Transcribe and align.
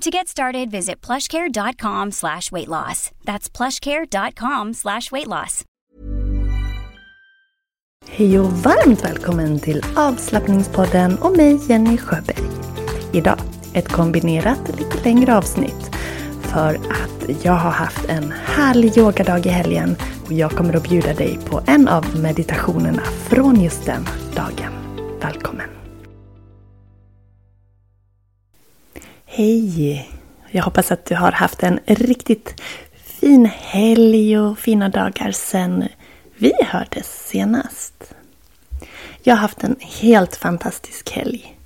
To 0.00 0.10
get 0.10 0.28
started, 0.28 0.70
visit 0.70 1.06
plushcare.com 1.06 2.12
slash 2.12 2.50
weight 2.52 2.68
loss. 2.68 3.10
That's 3.24 3.50
plushcare.com 3.50 4.74
slash 4.74 5.12
weight 5.12 5.26
loss. 5.26 5.64
Hej 8.08 8.38
och 8.38 8.52
varmt 8.52 9.04
välkommen 9.04 9.60
till 9.60 9.82
avslappningspodden 9.96 11.18
och 11.18 11.36
mig 11.36 11.60
Jenny 11.68 11.98
Sjöberg. 11.98 12.44
Idag 13.12 13.38
ett 13.74 13.88
kombinerat 13.88 14.78
lite 14.78 15.04
längre 15.04 15.36
avsnitt 15.36 15.90
för 16.40 16.74
att 16.74 17.44
jag 17.44 17.52
har 17.52 17.70
haft 17.70 18.04
en 18.04 18.32
härlig 18.32 18.98
yogadag 18.98 19.46
i 19.46 19.48
helgen 19.48 19.96
och 20.26 20.32
jag 20.32 20.50
kommer 20.50 20.76
att 20.76 20.88
bjuda 20.88 21.14
dig 21.14 21.38
på 21.46 21.62
en 21.66 21.88
av 21.88 22.20
meditationerna 22.22 23.02
från 23.02 23.60
just 23.60 23.86
den 23.86 24.08
dagen. 24.34 24.72
Välkommen! 25.22 25.79
Hej! 29.32 30.10
Jag 30.50 30.62
hoppas 30.62 30.92
att 30.92 31.04
du 31.04 31.14
har 31.14 31.32
haft 31.32 31.62
en 31.62 31.80
riktigt 31.86 32.60
fin 33.04 33.46
helg 33.46 34.38
och 34.38 34.58
fina 34.58 34.88
dagar 34.88 35.32
sen 35.32 35.88
vi 36.36 36.52
hördes 36.64 37.26
senast. 37.28 38.14
Jag 39.22 39.34
har 39.34 39.40
haft 39.40 39.64
en 39.64 39.76
helt 39.80 40.36
fantastisk 40.36 41.10
helg. 41.10 41.56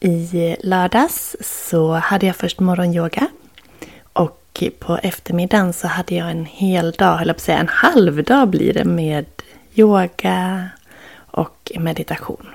I 0.00 0.56
lördags 0.60 1.36
så 1.40 1.92
hade 1.92 2.26
jag 2.26 2.36
först 2.36 2.60
morgonyoga. 2.60 3.26
Och 4.12 4.64
på 4.78 4.96
eftermiddagen 5.02 5.72
så 5.72 5.88
hade 5.88 6.14
jag 6.14 6.30
en 6.30 6.46
hel 6.46 6.92
dag, 6.92 7.22
eller 7.22 7.32
på 7.32 7.36
att 7.36 7.42
säga 7.42 7.58
en 7.58 7.68
halv 7.68 8.24
dag 8.24 8.48
blir 8.48 8.74
det, 8.74 8.84
med 8.84 9.26
yoga 9.74 10.68
och 11.16 11.72
meditation. 11.78 12.46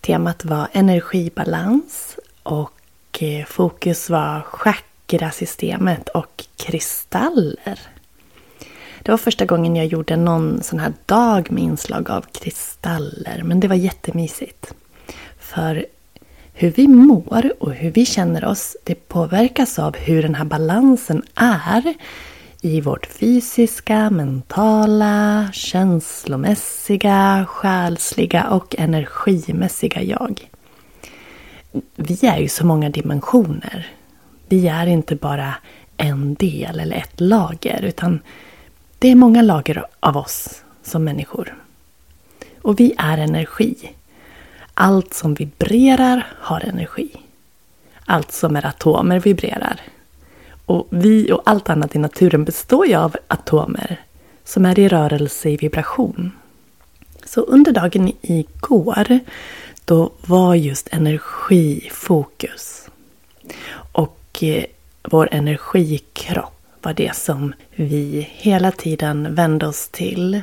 Temat 0.00 0.44
var 0.44 0.68
energibalans 0.72 2.13
och 2.44 3.22
eh, 3.22 3.44
fokus 3.44 4.10
var 4.10 4.40
chakrasystemet 4.40 6.08
och 6.08 6.44
kristaller. 6.56 7.80
Det 9.02 9.10
var 9.10 9.18
första 9.18 9.44
gången 9.44 9.76
jag 9.76 9.86
gjorde 9.86 10.16
någon 10.16 10.62
sån 10.62 10.78
här 10.78 10.92
dag 11.06 11.50
med 11.50 11.62
inslag 11.62 12.10
av 12.10 12.24
kristaller. 12.32 13.42
Men 13.44 13.60
det 13.60 13.68
var 13.68 13.74
jättemysigt. 13.74 14.74
För 15.38 15.86
hur 16.52 16.70
vi 16.70 16.88
mår 16.88 17.52
och 17.58 17.72
hur 17.72 17.90
vi 17.90 18.06
känner 18.06 18.44
oss, 18.44 18.76
det 18.84 19.08
påverkas 19.08 19.78
av 19.78 19.96
hur 19.96 20.22
den 20.22 20.34
här 20.34 20.44
balansen 20.44 21.22
är 21.34 21.94
i 22.60 22.80
vårt 22.80 23.06
fysiska, 23.06 24.10
mentala, 24.10 25.48
känslomässiga, 25.52 27.46
själsliga 27.48 28.44
och 28.44 28.74
energimässiga 28.78 30.02
jag. 30.02 30.50
Vi 31.96 32.26
är 32.26 32.38
ju 32.38 32.48
så 32.48 32.66
många 32.66 32.90
dimensioner. 32.90 33.86
Vi 34.48 34.68
är 34.68 34.86
inte 34.86 35.16
bara 35.16 35.54
en 35.96 36.34
del 36.34 36.80
eller 36.80 36.96
ett 36.96 37.20
lager 37.20 37.82
utan 37.82 38.20
det 38.98 39.08
är 39.08 39.14
många 39.14 39.42
lager 39.42 39.86
av 40.00 40.16
oss 40.16 40.62
som 40.82 41.04
människor. 41.04 41.54
Och 42.62 42.80
vi 42.80 42.94
är 42.98 43.18
energi. 43.18 43.90
Allt 44.74 45.14
som 45.14 45.34
vibrerar 45.34 46.26
har 46.40 46.60
energi. 46.60 47.10
Allt 48.04 48.32
som 48.32 48.56
är 48.56 48.66
atomer 48.66 49.20
vibrerar. 49.20 49.80
Och 50.66 50.86
vi 50.90 51.32
och 51.32 51.42
allt 51.44 51.70
annat 51.70 51.96
i 51.96 51.98
naturen 51.98 52.44
består 52.44 52.86
ju 52.86 52.94
av 52.94 53.16
atomer 53.28 54.00
som 54.44 54.66
är 54.66 54.78
i 54.78 54.88
rörelse 54.88 55.50
i 55.50 55.56
vibration. 55.56 56.32
Så 57.24 57.40
under 57.40 57.72
dagen 57.72 58.12
igår 58.22 59.20
då 59.84 60.12
var 60.26 60.54
just 60.54 60.88
energi 60.92 61.90
fokus. 61.92 62.88
Och 63.74 64.38
eh, 64.42 64.64
vår 65.02 65.28
energikropp 65.32 66.62
var 66.82 66.94
det 66.94 67.16
som 67.16 67.54
vi 67.70 68.28
hela 68.30 68.70
tiden 68.70 69.34
vände 69.34 69.66
oss 69.66 69.88
till, 69.88 70.42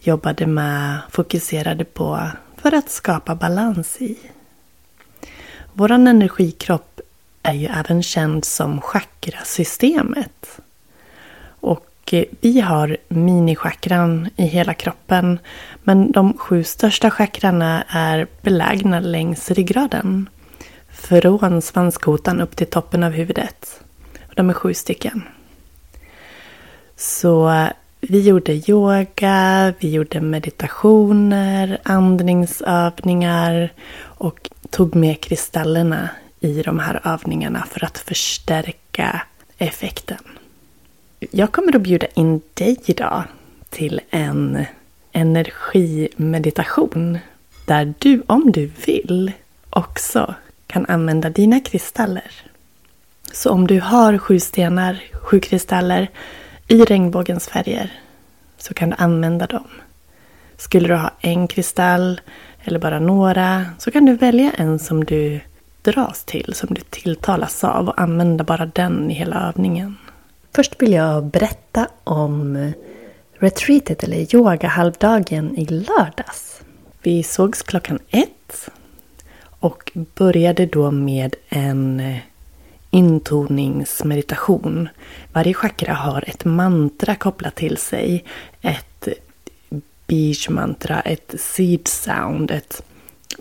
jobbade 0.00 0.46
med, 0.46 0.98
fokuserade 1.10 1.84
på 1.84 2.30
för 2.56 2.74
att 2.74 2.90
skapa 2.90 3.34
balans 3.34 4.00
i. 4.00 4.18
Vår 5.72 5.90
energikropp 5.90 7.00
är 7.42 7.54
ju 7.54 7.66
även 7.66 8.02
känd 8.02 8.44
som 8.44 8.80
chakrasystemet. 8.80 10.60
Och 11.60 11.89
Eh, 12.12 12.24
vi 12.40 12.60
har 12.60 12.96
minichakran 13.08 14.28
i 14.36 14.42
hela 14.42 14.74
kroppen. 14.74 15.38
Men 15.82 16.12
de 16.12 16.38
sju 16.38 16.64
största 16.64 17.10
chakrarna 17.10 17.84
är 17.88 18.26
belägna 18.42 19.00
längs 19.00 19.50
ryggraden. 19.50 20.28
Från 20.90 21.62
svanskotan 21.62 22.40
upp 22.40 22.56
till 22.56 22.66
toppen 22.66 23.02
av 23.02 23.12
huvudet. 23.12 23.80
De 24.36 24.50
är 24.50 24.54
sju 24.54 24.74
stycken. 24.74 25.22
Så 26.96 27.66
vi 28.00 28.20
gjorde 28.20 28.70
yoga, 28.70 29.74
vi 29.78 29.90
gjorde 29.90 30.20
meditationer, 30.20 31.78
andningsövningar 31.82 33.72
och 34.02 34.50
tog 34.70 34.94
med 34.94 35.20
kristallerna 35.20 36.08
i 36.40 36.62
de 36.62 36.78
här 36.78 37.00
övningarna 37.04 37.66
för 37.70 37.84
att 37.84 37.98
förstärka 37.98 39.22
effekten. 39.58 40.39
Jag 41.20 41.52
kommer 41.52 41.76
att 41.76 41.82
bjuda 41.82 42.06
in 42.06 42.40
dig 42.54 42.76
idag 42.84 43.24
till 43.70 44.00
en 44.10 44.64
energimeditation 45.12 47.18
där 47.66 47.94
du, 47.98 48.22
om 48.26 48.52
du 48.52 48.70
vill, 48.86 49.32
också 49.70 50.34
kan 50.66 50.86
använda 50.86 51.30
dina 51.30 51.60
kristaller. 51.60 52.32
Så 53.32 53.50
om 53.50 53.66
du 53.66 53.80
har 53.80 54.18
sju 54.18 54.40
stenar, 54.40 55.02
sju 55.12 55.40
kristaller 55.40 56.10
i 56.68 56.84
regnbågens 56.84 57.48
färger 57.48 57.92
så 58.58 58.74
kan 58.74 58.90
du 58.90 58.96
använda 58.98 59.46
dem. 59.46 59.68
Skulle 60.56 60.88
du 60.88 60.94
ha 60.94 61.10
en 61.20 61.48
kristall 61.48 62.20
eller 62.64 62.78
bara 62.78 62.98
några 62.98 63.64
så 63.78 63.90
kan 63.90 64.04
du 64.04 64.14
välja 64.14 64.52
en 64.56 64.78
som 64.78 65.04
du 65.04 65.40
dras 65.82 66.24
till, 66.24 66.54
som 66.54 66.74
du 66.74 66.80
tilltalas 66.80 67.64
av 67.64 67.88
och 67.88 68.00
använda 68.00 68.44
bara 68.44 68.66
den 68.66 69.10
i 69.10 69.14
hela 69.14 69.48
övningen. 69.48 69.96
Först 70.52 70.82
vill 70.82 70.92
jag 70.92 71.24
berätta 71.24 71.88
om 72.04 72.72
retreatet 73.32 74.02
eller 74.02 74.34
yogahalvdagen 74.34 75.58
i 75.58 75.66
lördags. 75.66 76.62
Vi 77.02 77.22
sågs 77.22 77.62
klockan 77.62 77.98
ett 78.08 78.68
och 79.42 79.92
började 79.94 80.66
då 80.66 80.90
med 80.90 81.36
en 81.48 82.02
intoningsmeditation. 82.90 84.88
Varje 85.32 85.54
chakra 85.54 85.94
har 85.94 86.24
ett 86.26 86.44
mantra 86.44 87.14
kopplat 87.14 87.54
till 87.54 87.76
sig. 87.76 88.24
Ett 88.60 89.08
beach-mantra, 90.06 91.00
ett 91.00 91.34
seed 91.38 91.88
sound, 91.88 92.50
ett 92.50 92.82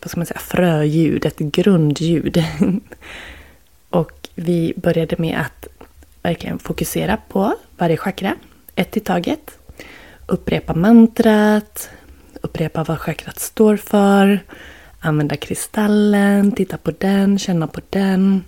vad 0.01 0.11
ska 0.11 0.19
man 0.19 0.25
säga, 0.25 0.39
fröljud, 0.39 1.25
ett 1.25 1.39
grundljud. 1.39 2.43
och 3.89 4.29
vi 4.35 4.73
började 4.77 5.15
med 5.19 5.39
att 5.39 5.67
verkligen 6.21 6.59
fokusera 6.59 7.17
på 7.17 7.55
varje 7.77 7.97
chakra, 7.97 8.35
ett 8.75 8.97
i 8.97 8.99
taget. 8.99 9.57
Upprepa 10.25 10.73
mantrat, 10.73 11.89
upprepa 12.41 12.83
vad 12.83 12.99
chakrat 12.99 13.39
står 13.39 13.77
för, 13.77 14.39
använda 14.99 15.35
kristallen, 15.35 16.51
titta 16.51 16.77
på 16.77 16.91
den, 16.91 17.39
känna 17.39 17.67
på 17.67 17.81
den. 17.89 18.43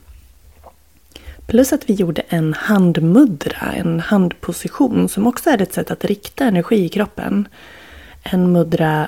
Plus 1.46 1.74
att 1.74 1.90
vi 1.90 1.94
gjorde 1.94 2.22
en 2.22 2.54
handmudra, 2.54 3.74
en 3.74 4.00
handposition 4.00 5.10
som 5.10 5.28
också 5.28 5.50
är 5.50 5.62
ett 5.62 5.74
sätt 5.74 5.92
att 5.92 6.06
rikta 6.06 6.46
energi 6.46 6.86
i 6.86 6.90
kroppen. 6.90 7.48
En 8.24 8.52
mudra 8.52 9.08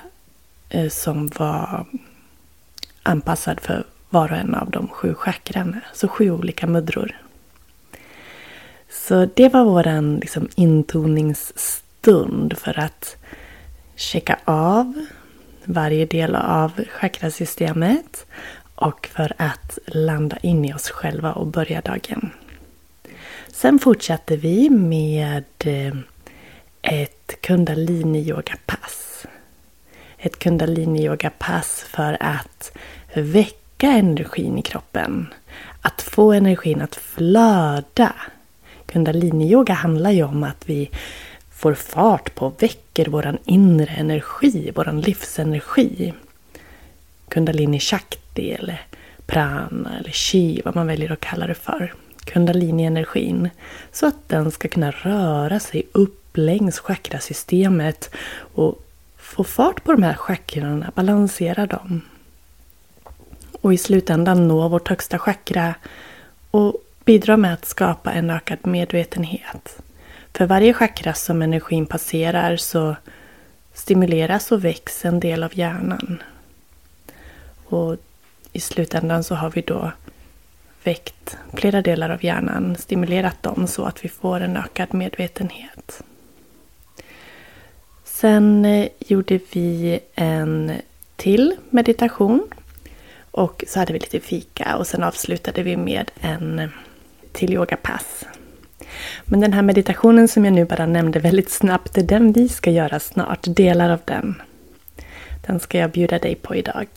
eh, 0.69 0.89
som 0.89 1.27
var 1.27 1.85
anpassad 3.03 3.59
för 3.59 3.83
var 4.09 4.31
och 4.31 4.37
en 4.37 4.55
av 4.55 4.69
de 4.69 4.87
sju 4.87 5.13
chakran. 5.13 5.79
Så 5.93 6.07
sju 6.07 6.31
olika 6.31 6.67
mudror. 6.67 7.17
Så 8.93 9.25
det 9.25 9.49
var 9.49 9.65
våran 9.65 10.17
liksom, 10.17 10.47
intoningsstund 10.55 12.57
för 12.57 12.79
att 12.79 13.15
checka 13.95 14.39
av 14.45 15.05
varje 15.65 16.05
del 16.05 16.35
av 16.35 16.71
chakrasystemet 16.89 18.25
och 18.75 19.09
för 19.13 19.33
att 19.37 19.77
landa 19.85 20.37
in 20.37 20.65
i 20.65 20.73
oss 20.73 20.89
själva 20.89 21.33
och 21.33 21.47
börja 21.47 21.81
dagen. 21.81 22.29
Sen 23.47 23.79
fortsatte 23.79 24.35
vi 24.35 24.69
med 24.69 25.43
eh, 25.59 25.95
ett 26.81 27.41
kundalini-yoga-pass. 27.41 29.25
Ett 30.17 30.39
kundalini-yoga-pass 30.39 31.85
för 31.87 32.17
att 32.19 32.77
väcka 33.13 33.87
energin 33.87 34.57
i 34.57 34.61
kroppen. 34.61 35.33
Att 35.81 36.01
få 36.01 36.33
energin 36.33 36.81
att 36.81 36.95
flöda. 36.95 38.13
Kundaliniyoga 38.85 39.73
handlar 39.73 40.11
ju 40.11 40.23
om 40.23 40.43
att 40.43 40.69
vi 40.69 40.89
får 41.51 41.73
fart 41.73 42.35
på, 42.35 42.49
väcker 42.59 43.05
vår 43.05 43.37
inre 43.45 43.93
energi, 43.93 44.71
vår 44.75 45.01
livsenergi. 45.01 46.13
Kundalini 47.27 47.79
Shakti 47.79 48.51
eller 48.51 48.81
Prana 49.25 49.97
eller 49.99 50.11
Chi, 50.11 50.61
vad 50.65 50.75
man 50.75 50.87
väljer 50.87 51.11
att 51.11 51.19
kalla 51.19 51.47
det 51.47 51.55
för. 51.55 51.93
Kundalini-energin. 52.25 53.49
Så 53.91 54.05
att 54.05 54.29
den 54.29 54.51
ska 54.51 54.67
kunna 54.67 54.91
röra 54.91 55.59
sig 55.59 55.83
upp 55.91 56.37
längs 56.37 56.79
chakrasystemet 56.79 58.15
och 58.53 58.83
få 59.17 59.43
fart 59.43 59.83
på 59.83 59.91
de 59.91 60.03
här 60.03 60.13
chakrarna, 60.13 60.91
balansera 60.95 61.65
dem. 61.65 62.01
Och 63.61 63.73
i 63.73 63.77
slutändan 63.77 64.47
nå 64.47 64.67
vårt 64.67 64.87
högsta 64.87 65.19
chakra 65.19 65.75
och 66.51 66.82
bidra 67.05 67.37
med 67.37 67.53
att 67.53 67.65
skapa 67.65 68.11
en 68.11 68.29
ökad 68.29 68.67
medvetenhet. 68.67 69.81
För 70.33 70.45
varje 70.45 70.73
chakra 70.73 71.13
som 71.13 71.41
energin 71.41 71.85
passerar 71.85 72.57
så 72.57 72.95
stimuleras 73.73 74.51
och 74.51 74.65
väcks 74.65 75.05
en 75.05 75.19
del 75.19 75.43
av 75.43 75.57
hjärnan. 75.57 76.23
Och 77.65 77.97
i 78.51 78.59
slutändan 78.59 79.23
så 79.23 79.35
har 79.35 79.49
vi 79.49 79.61
då 79.61 79.91
väckt 80.83 81.37
flera 81.53 81.81
delar 81.81 82.09
av 82.09 82.25
hjärnan, 82.25 82.75
stimulerat 82.75 83.43
dem 83.43 83.67
så 83.67 83.85
att 83.85 84.05
vi 84.05 84.09
får 84.09 84.41
en 84.41 84.57
ökad 84.57 84.93
medvetenhet. 84.93 86.03
Sen 88.03 88.65
eh, 88.65 88.87
gjorde 88.99 89.39
vi 89.51 89.99
en 90.15 90.71
till 91.15 91.55
meditation 91.69 92.47
och 93.31 93.63
så 93.67 93.79
hade 93.79 93.93
vi 93.93 93.99
lite 93.99 94.19
fika 94.19 94.77
och 94.77 94.87
sen 94.87 95.03
avslutade 95.03 95.63
vi 95.63 95.77
med 95.77 96.11
en 96.21 96.71
till 97.33 97.53
yogapass. 97.53 98.25
Men 99.25 99.39
den 99.39 99.53
här 99.53 99.61
meditationen 99.61 100.27
som 100.27 100.45
jag 100.45 100.53
nu 100.53 100.65
bara 100.65 100.85
nämnde 100.85 101.19
väldigt 101.19 101.49
snabbt, 101.49 101.93
det 101.93 102.01
är 102.01 102.05
den 102.05 102.31
vi 102.31 102.49
ska 102.49 102.71
göra 102.71 102.99
snart, 102.99 103.39
delar 103.43 103.89
av 103.89 103.99
den. 104.05 104.41
Den 105.47 105.59
ska 105.59 105.77
jag 105.77 105.91
bjuda 105.91 106.19
dig 106.19 106.35
på 106.35 106.55
idag. 106.55 106.87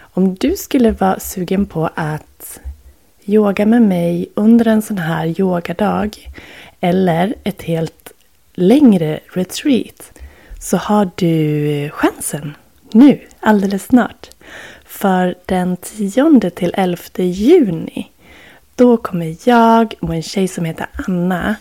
Om 0.00 0.34
du 0.34 0.56
skulle 0.56 0.90
vara 0.90 1.20
sugen 1.20 1.66
på 1.66 1.90
att 1.94 2.60
yoga 3.24 3.66
med 3.66 3.82
mig 3.82 4.28
under 4.34 4.68
en 4.68 4.82
sån 4.82 4.98
här 4.98 5.40
yogadag 5.40 6.32
eller 6.80 7.34
ett 7.44 7.62
helt 7.62 8.12
längre 8.54 9.20
retreat 9.32 10.12
så 10.60 10.76
har 10.76 11.10
du 11.14 11.90
chansen 11.90 12.56
nu, 12.92 13.20
alldeles 13.40 13.84
snart. 13.84 14.30
För 14.84 15.34
den 15.46 15.76
10 15.76 16.50
till 16.50 16.74
11 16.74 16.98
juni 17.14 18.10
då 18.80 18.96
kommer 18.96 19.36
jag 19.48 19.94
och 20.00 20.14
en 20.14 20.22
tjej 20.22 20.48
som 20.48 20.64
heter 20.64 20.86
Anna 21.06 21.56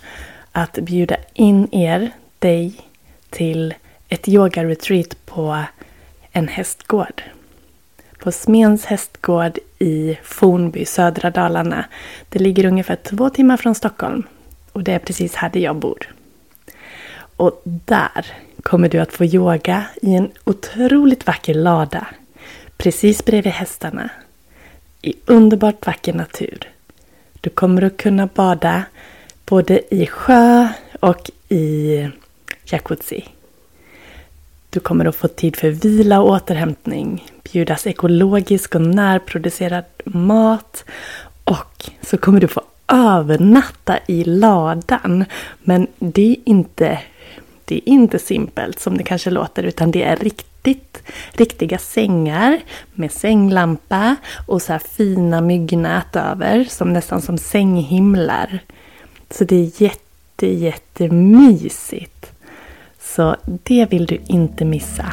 att 0.52 0.74
bjuda 0.74 1.16
in 1.34 1.68
er, 1.72 2.12
dig, 2.40 2.74
till 3.30 3.74
ett 4.10 4.28
yoga-retreat 4.28 5.26
på 5.26 5.64
en 6.32 6.48
hästgård. 6.48 7.22
På 8.20 8.32
Smens 8.32 8.86
hästgård 8.86 9.60
i 9.80 10.18
Fornby, 10.24 10.86
södra 10.86 11.30
Dalarna. 11.30 11.86
Det 12.30 12.40
ligger 12.40 12.66
ungefär 12.66 12.96
två 12.96 13.30
timmar 13.30 13.58
från 13.58 13.76
Stockholm. 13.76 14.24
Och 14.72 14.84
det 14.84 14.94
är 14.94 15.00
precis 15.00 15.36
här 15.36 15.50
där 15.50 15.60
jag 15.60 15.76
bor. 15.76 16.14
Och 17.36 17.62
där 17.64 18.26
kommer 18.64 18.90
du 18.90 19.00
att 19.00 19.14
få 19.14 19.26
yoga 19.26 19.86
i 20.02 20.16
en 20.16 20.32
otroligt 20.44 21.28
vacker 21.28 21.54
lada. 21.54 22.08
Precis 22.78 23.26
bredvid 23.26 23.54
hästarna. 23.54 24.10
I 25.02 25.14
underbart 25.26 25.86
vacker 25.86 26.14
natur. 26.14 26.70
Du 27.42 27.50
kommer 27.50 27.82
att 27.82 27.98
kunna 27.98 28.28
bada 28.28 28.84
både 29.46 29.96
i 29.96 30.08
sjö 30.08 30.68
och 31.00 31.32
i 31.50 32.08
jacuzzi. 32.66 33.26
Du 34.70 34.80
kommer 34.80 35.06
att 35.06 35.16
få 35.16 35.28
tid 35.28 35.56
för 35.56 35.70
vila 35.70 36.20
och 36.22 36.30
återhämtning, 36.30 37.26
bjudas 37.52 37.88
ekologisk 37.88 38.76
och 38.76 38.82
närproducerad 38.82 39.84
mat 40.06 40.86
och 41.44 41.90
så 42.02 42.18
kommer 42.18 42.42
du 42.42 42.48
få 42.48 42.62
övernatta 42.88 44.00
i 44.08 44.24
ladan. 44.24 45.26
Men 45.60 45.88
det 46.00 46.32
är 46.32 46.36
inte, 46.46 47.00
det 47.66 47.76
är 47.76 47.90
inte 47.90 48.20
simpelt 48.20 48.80
som 48.80 48.98
det 48.98 49.04
kanske 49.04 49.30
låter 49.30 49.64
utan 49.64 49.92
det 49.92 50.04
är 50.04 50.16
riktigt 50.16 50.49
riktigt, 50.64 51.04
riktiga 51.32 51.78
sängar 51.78 52.60
med 52.94 53.12
sänglampa 53.12 54.16
och 54.48 54.62
så 54.62 54.72
här 54.72 54.80
fina 54.80 55.42
myggnät 55.42 56.16
över, 56.16 56.64
som 56.64 56.94
nästan 56.94 57.22
som 57.22 57.38
sänghimlar. 57.38 58.60
Så 59.30 59.44
det 59.44 59.56
är 59.56 59.82
jätte, 59.84 60.48
jättemysigt. 60.48 62.32
Så 63.00 63.36
det 63.46 63.86
vill 63.92 64.06
du 64.06 64.22
inte 64.28 64.66
missa. 64.66 65.06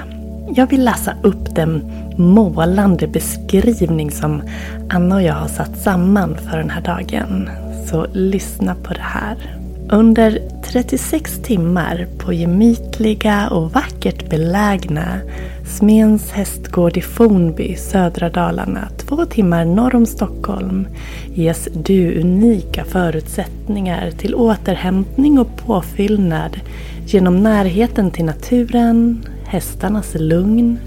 Jag 0.54 0.66
vill 0.66 0.84
läsa 0.84 1.14
upp 1.22 1.54
den 1.54 1.92
målande 2.18 3.06
beskrivning 3.06 4.10
som 4.10 4.42
Anna 4.90 5.14
och 5.14 5.22
jag 5.22 5.34
har 5.34 5.48
satt 5.48 5.78
samman 5.78 6.36
för 6.50 6.58
den 6.58 6.70
här 6.70 6.80
dagen. 6.80 7.50
Så 7.90 8.06
lyssna 8.12 8.74
på 8.74 8.94
det 8.94 9.00
här. 9.00 9.65
Under 9.90 10.40
36 10.64 11.38
timmar 11.42 12.06
på 12.18 12.32
gemytliga 12.32 13.48
och 13.48 13.72
vackert 13.72 14.30
belägna 14.30 15.20
Smens 15.66 16.30
hästgård 16.30 16.96
i 16.96 17.00
Fornby, 17.00 17.76
södra 17.76 18.30
Dalarna, 18.30 18.88
två 18.96 19.24
timmar 19.24 19.64
norr 19.64 19.94
om 19.94 20.06
Stockholm, 20.06 20.88
ges 21.34 21.68
du 21.72 22.20
unika 22.20 22.84
förutsättningar 22.84 24.10
till 24.10 24.34
återhämtning 24.34 25.38
och 25.38 25.56
påfyllnad 25.56 26.60
genom 27.06 27.42
närheten 27.42 28.10
till 28.10 28.24
naturen, 28.24 29.26
hästarnas 29.44 30.14
lugn 30.14 30.78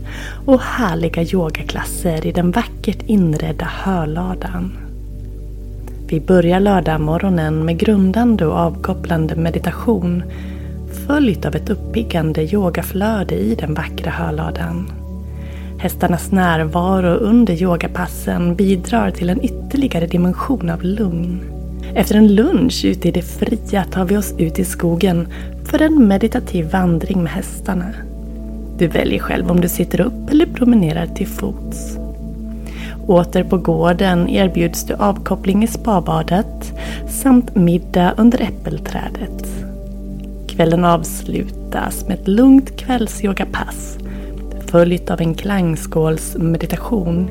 och 0.45 0.61
härliga 0.61 1.23
yogaklasser 1.23 2.25
i 2.25 2.31
den 2.31 2.51
vackert 2.51 3.01
inredda 3.05 3.65
hörladan. 3.65 4.88
Vi 6.09 6.19
börjar 6.19 6.59
lördagmorgonen 6.59 7.65
med 7.65 7.77
grundande 7.77 8.45
och 8.45 8.57
avkopplande 8.57 9.35
meditation 9.35 10.23
följt 11.07 11.45
av 11.45 11.55
ett 11.55 11.69
uppiggande 11.69 12.43
yogaflöde 12.43 13.35
i 13.35 13.55
den 13.55 13.73
vackra 13.73 14.11
hörladan. 14.11 14.91
Hästarnas 15.79 16.31
närvaro 16.31 17.07
under 17.09 17.61
yogapassen 17.61 18.55
bidrar 18.55 19.11
till 19.11 19.29
en 19.29 19.41
ytterligare 19.41 20.07
dimension 20.07 20.69
av 20.69 20.83
lugn. 20.83 21.41
Efter 21.95 22.15
en 22.15 22.35
lunch 22.35 22.85
ute 22.85 23.07
i 23.07 23.11
det 23.11 23.21
fria 23.21 23.83
tar 23.83 24.05
vi 24.05 24.17
oss 24.17 24.33
ut 24.37 24.59
i 24.59 24.65
skogen 24.65 25.27
för 25.65 25.81
en 25.81 26.07
meditativ 26.07 26.71
vandring 26.71 27.23
med 27.23 27.31
hästarna. 27.31 27.93
Du 28.77 28.87
väljer 28.87 29.19
själv 29.19 29.51
om 29.51 29.61
du 29.61 29.69
sitter 29.69 30.01
upp 30.01 30.29
eller 30.31 30.45
promenerar 30.45 31.07
till 31.07 31.27
fots. 31.27 31.98
Åter 33.09 33.43
på 33.43 33.57
gården 33.57 34.29
erbjuds 34.29 34.83
du 34.83 34.93
avkoppling 34.93 35.63
i 35.63 35.67
spabadet 35.67 36.73
samt 37.07 37.55
middag 37.55 38.13
under 38.17 38.41
äppelträdet. 38.41 39.47
Kvällen 40.47 40.85
avslutas 40.85 42.07
med 42.07 42.19
ett 42.19 42.27
lugnt 42.27 42.77
kvällsyogapass 42.77 43.97
följt 44.67 45.11
av 45.11 45.21
en 45.21 45.33
klangskålsmeditation 45.33 47.29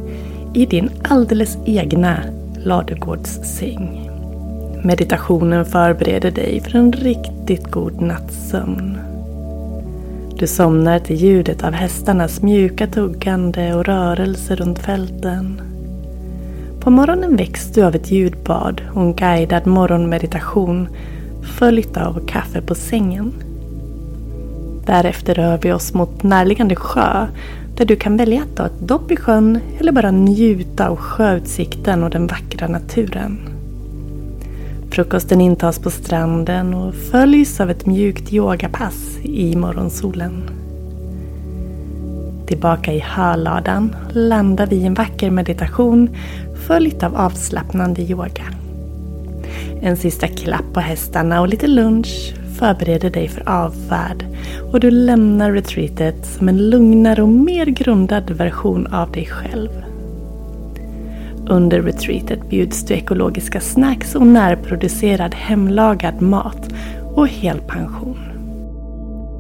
i 0.55 0.67
din 0.67 0.91
alldeles 1.03 1.59
egna 1.67 2.17
ladugårdssäng. 2.65 4.11
Meditationen 4.85 5.65
förbereder 5.65 6.31
dig 6.31 6.61
för 6.61 6.79
en 6.79 6.93
riktigt 6.93 7.71
god 7.71 8.01
nattsömn. 8.01 8.99
Du 10.39 10.47
somnar 10.47 10.99
till 10.99 11.17
ljudet 11.17 11.65
av 11.65 11.73
hästarnas 11.73 12.43
mjuka 12.43 12.87
tuggande 12.87 13.75
och 13.75 13.85
rörelse 13.85 14.57
runt 14.57 14.79
fälten. 14.79 15.68
På 16.89 16.93
morgonen 16.93 17.37
väcks 17.37 17.73
du 17.73 17.83
av 17.83 17.95
ett 17.95 18.11
ljudbad 18.11 18.83
och 18.95 19.03
en 19.03 19.15
guidad 19.15 19.67
morgonmeditation 19.67 20.89
följt 21.59 21.97
av 21.97 22.27
kaffe 22.27 22.61
på 22.63 22.75
sängen. 22.75 23.33
Därefter 24.87 25.35
rör 25.35 25.59
vi 25.63 25.73
oss 25.73 25.95
mot 25.95 26.23
närliggande 26.23 26.77
sjö 26.77 27.27
där 27.77 27.85
du 27.85 27.97
kan 27.97 28.17
välja 28.17 28.43
att 28.43 28.57
ta 28.57 28.67
ett 28.67 28.81
dopp 28.81 29.11
i 29.11 29.17
sjön 29.17 29.59
eller 29.79 29.93
bara 29.93 30.11
njuta 30.11 30.89
av 30.89 30.97
sjöutsikten 30.97 32.05
och 32.05 32.11
den 32.11 32.27
vackra 32.27 32.69
naturen. 32.69 33.39
Frukosten 34.91 35.41
intas 35.41 35.79
på 35.79 35.91
stranden 35.91 36.75
och 36.75 36.95
följs 36.95 37.61
av 37.61 37.71
ett 37.71 37.87
mjukt 37.87 38.33
yogapass 38.33 39.19
i 39.23 39.57
morgonsolen. 39.57 40.58
Tillbaka 42.49 42.93
i 42.93 42.99
hörladan 42.99 43.97
landar 44.13 44.67
vi 44.67 44.77
i 44.77 44.85
en 44.85 44.95
vacker 44.95 45.31
meditation 45.31 46.09
följt 46.67 47.03
av 47.03 47.17
avslappnande 47.17 48.03
yoga. 48.03 48.45
En 49.83 49.97
sista 49.97 50.27
klapp 50.27 50.73
på 50.73 50.81
hästarna 50.81 51.41
och 51.41 51.49
lite 51.49 51.67
lunch 51.67 52.35
förbereder 52.59 53.11
dig 53.11 53.29
för 53.29 53.49
avfärd 53.49 54.25
och 54.73 54.81
du 54.81 54.91
lämnar 54.91 55.53
retreatet 55.53 56.27
som 56.27 56.49
en 56.49 56.71
lugnare 56.71 57.23
och 57.23 57.29
mer 57.29 57.67
grundad 57.67 58.31
version 58.31 58.87
av 58.87 59.13
dig 59.13 59.27
själv. 59.27 59.71
Under 61.47 61.83
retreatet 61.83 62.51
bjuds 62.51 62.85
du 62.85 62.95
ekologiska 62.95 63.61
snacks 63.61 64.15
och 64.15 64.27
närproducerad 64.27 65.35
hemlagad 65.35 66.23
mat 66.23 66.69
och 67.15 67.29
helpension. 67.29 68.28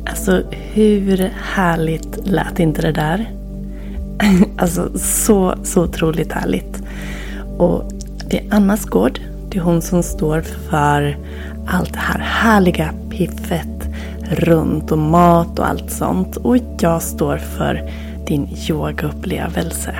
Alltså 0.08 0.42
hur 0.50 1.30
härligt 1.42 2.26
lät 2.26 2.60
inte 2.60 2.82
det 2.82 2.92
där? 2.92 3.30
Alltså 4.58 4.98
så, 4.98 5.54
så 5.62 5.82
otroligt 5.84 6.32
härligt. 6.32 6.82
Och 7.58 7.92
det 8.30 8.38
är 8.38 8.54
Annas 8.54 8.84
gård. 8.84 9.20
Det 9.50 9.58
är 9.58 9.62
hon 9.62 9.82
som 9.82 10.02
står 10.02 10.40
för 10.40 11.16
allt 11.66 11.92
det 11.92 11.98
här 11.98 12.18
härliga 12.18 12.94
piffet 13.10 13.88
runt 14.30 14.92
och 14.92 14.98
mat 14.98 15.58
och 15.58 15.68
allt 15.68 15.90
sånt. 15.90 16.36
Och 16.36 16.56
jag 16.80 17.02
står 17.02 17.36
för 17.36 17.90
din 18.26 18.48
yogaupplevelse. 18.70 19.94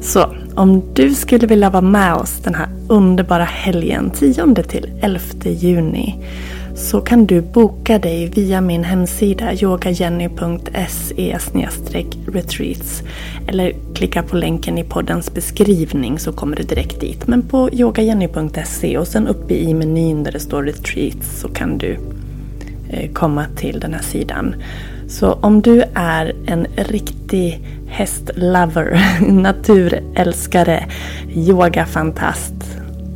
Så 0.00 0.26
om 0.54 0.82
du 0.94 1.14
skulle 1.14 1.46
vilja 1.46 1.70
vara 1.70 1.82
med 1.82 2.14
oss 2.14 2.40
den 2.44 2.54
här 2.54 2.68
underbara 2.88 3.44
helgen 3.44 4.10
10 4.10 4.54
till 4.54 4.90
11 5.02 5.20
juni 5.44 6.24
så 6.80 7.00
kan 7.00 7.26
du 7.26 7.40
boka 7.40 7.98
dig 7.98 8.26
via 8.26 8.60
min 8.60 8.84
hemsida 8.84 9.54
yogajenny.se 9.54 11.38
retreats 12.26 13.02
eller 13.46 13.72
klicka 13.94 14.22
på 14.22 14.36
länken 14.36 14.78
i 14.78 14.84
poddens 14.84 15.34
beskrivning 15.34 16.18
så 16.18 16.32
kommer 16.32 16.56
du 16.56 16.62
direkt 16.62 17.00
dit. 17.00 17.26
Men 17.26 17.42
på 17.42 17.70
yogajenny.se 17.72 18.98
och 18.98 19.06
sen 19.06 19.28
uppe 19.28 19.54
i 19.54 19.74
menyn 19.74 20.22
där 20.22 20.32
det 20.32 20.40
står 20.40 20.62
retreats 20.62 21.40
så 21.40 21.48
kan 21.48 21.78
du 21.78 21.98
eh, 22.90 23.12
komma 23.12 23.46
till 23.56 23.80
den 23.80 23.94
här 23.94 24.02
sidan. 24.02 24.54
Så 25.08 25.32
om 25.32 25.62
du 25.62 25.82
är 25.94 26.34
en 26.46 26.66
riktig 26.76 27.60
hästlover, 27.88 29.00
naturälskare, 29.30 30.84
yogafantast 31.34 32.54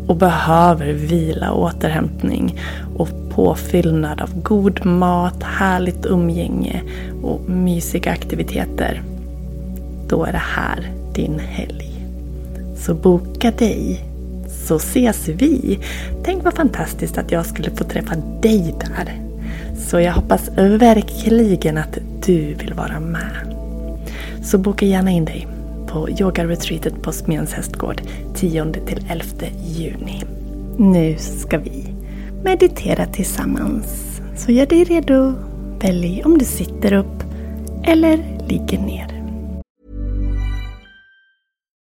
och 0.07 0.17
behöver 0.17 0.93
vila 0.93 1.51
och 1.51 1.63
återhämtning 1.63 2.61
påfyllnad 3.35 4.21
av 4.21 4.43
god 4.43 4.87
mat, 4.87 5.43
härligt 5.43 6.07
umgänge 6.07 6.83
och 7.23 7.41
mysiga 7.51 8.13
aktiviteter. 8.13 9.03
Då 10.09 10.25
är 10.25 10.33
det 10.33 10.43
här 10.57 10.91
din 11.15 11.39
helg. 11.39 12.07
Så 12.77 12.95
boka 12.95 13.51
dig 13.51 14.05
så 14.49 14.77
ses 14.77 15.29
vi. 15.29 15.79
Tänk 16.25 16.45
vad 16.45 16.55
fantastiskt 16.55 17.19
att 17.19 17.33
jag 17.33 17.47
skulle 17.47 17.71
få 17.71 17.85
träffa 17.85 18.15
dig 18.43 18.75
där. 18.81 19.21
Så 19.77 20.01
jag 20.01 20.13
hoppas 20.13 20.49
verkligen 20.57 21.79
att 21.79 21.99
du 22.27 22.55
vill 22.55 22.75
vara 22.75 23.01
med. 23.01 23.57
Så 24.43 24.59
boka 24.59 24.87
gärna 24.87 25.11
in 25.11 25.25
dig 25.25 25.47
på 25.87 26.11
yogaretreatet 26.11 27.03
på 27.03 27.13
Smedens 27.13 27.53
hästgård 27.53 28.03
10-11 28.35 29.23
juni. 29.65 30.23
Nu 30.77 31.17
ska 31.19 31.59
vi 31.59 31.94
meditera 32.45 33.07
tillsammans. 33.07 34.21
Så 34.37 34.53
gör 34.53 34.67
dig 34.67 34.85
redo. 34.85 35.35
Välj 35.81 36.23
om 36.25 36.39
du 36.39 36.45
sitter 36.45 36.93
upp 36.93 37.23
eller 37.85 38.17
ligger 38.49 38.79
ner. 38.79 39.15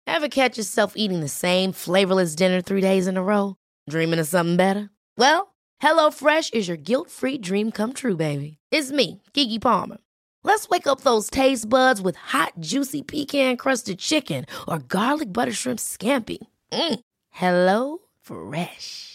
Have 0.07 0.29
catch 0.29 0.57
yourself 0.57 0.93
eating 0.95 1.21
the 1.21 1.27
same 1.27 1.73
flavorless 1.73 2.35
dinner 2.35 2.61
three 2.61 2.81
days 2.81 3.07
in 3.07 3.17
a 3.17 3.23
row? 3.23 3.55
Dreaming 3.89 4.19
of 4.19 4.27
something 4.27 4.57
better? 4.57 4.89
Well, 5.17 5.47
hello 5.81 6.11
fresh 6.11 6.49
is 6.53 6.67
your 6.67 6.77
guilt 6.77 7.09
free 7.09 7.37
dream 7.37 7.71
come 7.71 7.93
true 7.93 8.15
baby. 8.15 8.57
It's 8.71 8.91
me, 8.91 9.21
Gigi 9.33 9.59
Palmer. 9.59 9.97
Let's 10.43 10.69
wake 10.69 10.87
up 10.87 11.01
those 11.01 11.29
taste 11.29 11.69
buds 11.69 12.01
with 12.01 12.15
hot, 12.15 12.53
juicy 12.59 13.03
pecan 13.03 13.57
crusted 13.57 13.99
chicken 13.99 14.45
or 14.67 14.79
garlic 14.79 15.33
butter 15.33 15.53
shrimp 15.53 15.79
scampi. 15.79 16.37
Mm. 16.71 16.99
Hello 17.31 17.97
Fresh. 18.21 19.14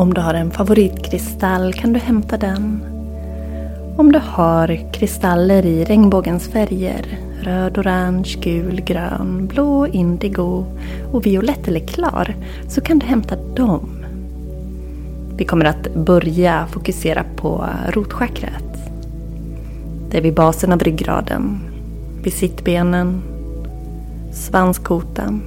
Om 0.00 0.14
du 0.14 0.20
har 0.20 0.34
en 0.34 0.50
favoritkristall 0.50 1.72
kan 1.72 1.92
du 1.92 2.00
hämta 2.00 2.36
den. 2.36 2.84
Om 3.96 4.12
du 4.12 4.18
har 4.18 4.92
kristaller 4.92 5.66
i 5.66 5.84
regnbågens 5.84 6.48
färger, 6.48 7.18
röd, 7.42 7.78
orange, 7.78 8.36
gul, 8.42 8.80
grön, 8.80 9.46
blå, 9.46 9.86
indigo 9.86 10.64
och 11.12 11.26
violett 11.26 11.68
eller 11.68 11.80
klar, 11.80 12.34
så 12.68 12.80
kan 12.80 12.98
du 12.98 13.06
hämta 13.06 13.36
dem. 13.36 14.04
Vi 15.36 15.44
kommer 15.44 15.64
att 15.64 15.94
börja 15.94 16.66
fokusera 16.66 17.24
på 17.36 17.64
rotchakrat. 17.88 18.76
Det 20.10 20.18
är 20.18 20.22
vid 20.22 20.34
basen 20.34 20.72
av 20.72 20.80
ryggraden, 20.80 21.60
vid 22.22 22.32
sittbenen, 22.32 23.22
svanskotan, 24.32 25.42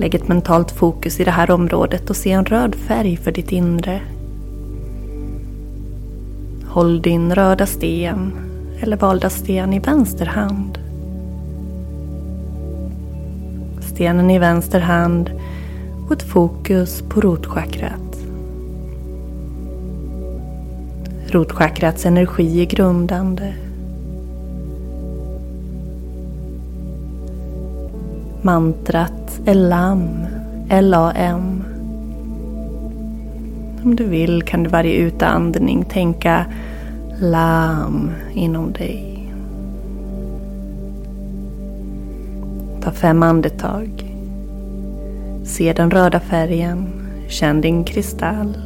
Lägg 0.00 0.14
ett 0.14 0.28
mentalt 0.28 0.70
fokus 0.70 1.20
i 1.20 1.24
det 1.24 1.30
här 1.30 1.50
området 1.50 2.10
och 2.10 2.16
se 2.16 2.32
en 2.32 2.44
röd 2.44 2.74
färg 2.74 3.16
för 3.16 3.32
ditt 3.32 3.52
inre. 3.52 4.00
Håll 6.68 7.02
din 7.02 7.34
röda 7.34 7.66
sten 7.66 8.32
eller 8.80 8.96
valda 8.96 9.30
sten 9.30 9.72
i 9.72 9.78
vänster 9.78 10.26
hand. 10.26 10.78
Stenen 13.80 14.30
i 14.30 14.38
vänster 14.38 14.80
hand 14.80 15.30
och 16.06 16.12
ett 16.12 16.22
fokus 16.22 17.02
på 17.08 17.20
rotchakrat. 17.20 18.18
Rotchakrats 21.26 22.06
energi 22.06 22.60
är 22.60 22.66
grundande 22.66 23.54
Mantrat 28.42 29.40
är 29.46 29.54
LAM, 29.54 30.26
L-A-M. 30.68 31.64
Om 33.84 33.96
du 33.96 34.04
vill 34.04 34.42
kan 34.42 34.62
du 34.62 34.70
varje 34.70 34.94
utandning 34.94 35.84
tänka 35.84 36.46
LAM 37.20 38.10
inom 38.34 38.72
dig. 38.72 39.32
Ta 42.82 42.90
fem 42.90 43.22
andetag. 43.22 44.16
Se 45.44 45.72
den 45.72 45.90
röda 45.90 46.20
färgen, 46.20 46.86
känn 47.28 47.60
din 47.60 47.84
kristall 47.84 48.58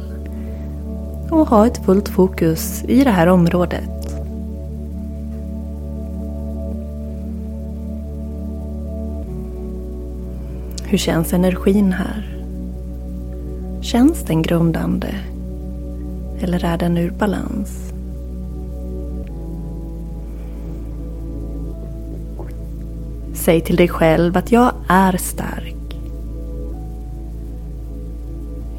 och 1.31 1.47
ha 1.47 1.67
ett 1.67 1.85
fullt 1.85 2.09
fokus 2.09 2.83
i 2.87 3.03
det 3.03 3.11
här 3.11 3.27
området. 3.27 3.94
Hur 10.95 10.99
känns 10.99 11.33
energin 11.33 11.91
här? 11.91 12.37
Känns 13.81 14.23
den 14.23 14.41
grundande? 14.41 15.15
Eller 16.39 16.65
är 16.65 16.77
den 16.77 16.97
ur 16.97 17.11
balans? 17.11 17.93
Säg 23.33 23.61
till 23.61 23.75
dig 23.75 23.87
själv 23.87 24.37
att 24.37 24.51
jag 24.51 24.71
är 24.89 25.17
stark. 25.17 25.95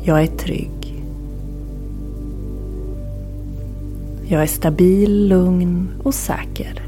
Jag 0.02 0.22
är 0.22 0.26
trygg. 0.26 1.04
Jag 4.28 4.42
är 4.42 4.46
stabil, 4.46 5.28
lugn 5.28 5.88
och 6.02 6.14
säker. 6.14 6.85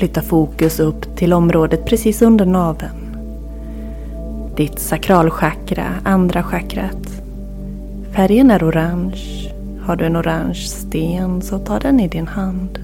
Flytta 0.00 0.22
fokus 0.22 0.80
upp 0.80 1.16
till 1.16 1.32
området 1.32 1.84
precis 1.84 2.22
under 2.22 2.46
naveln. 2.46 3.16
Ditt 4.56 4.78
sakralchakra, 4.78 5.84
andra 6.04 6.42
chakrat. 6.42 7.22
Färgen 8.12 8.50
är 8.50 8.68
orange. 8.68 9.52
Har 9.82 9.96
du 9.96 10.04
en 10.04 10.16
orange 10.16 10.54
sten 10.54 11.42
så 11.42 11.58
ta 11.58 11.78
den 11.78 12.00
i 12.00 12.08
din 12.08 12.26
hand. 12.26 12.78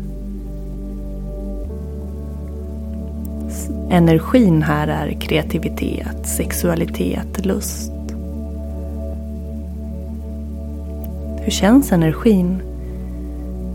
Energin 3.91 4.63
här 4.63 4.89
är 4.89 5.21
kreativitet, 5.21 6.27
sexualitet, 6.27 7.47
lust. 7.47 7.93
Hur 11.41 11.51
känns 11.51 11.93
energin 11.93 12.63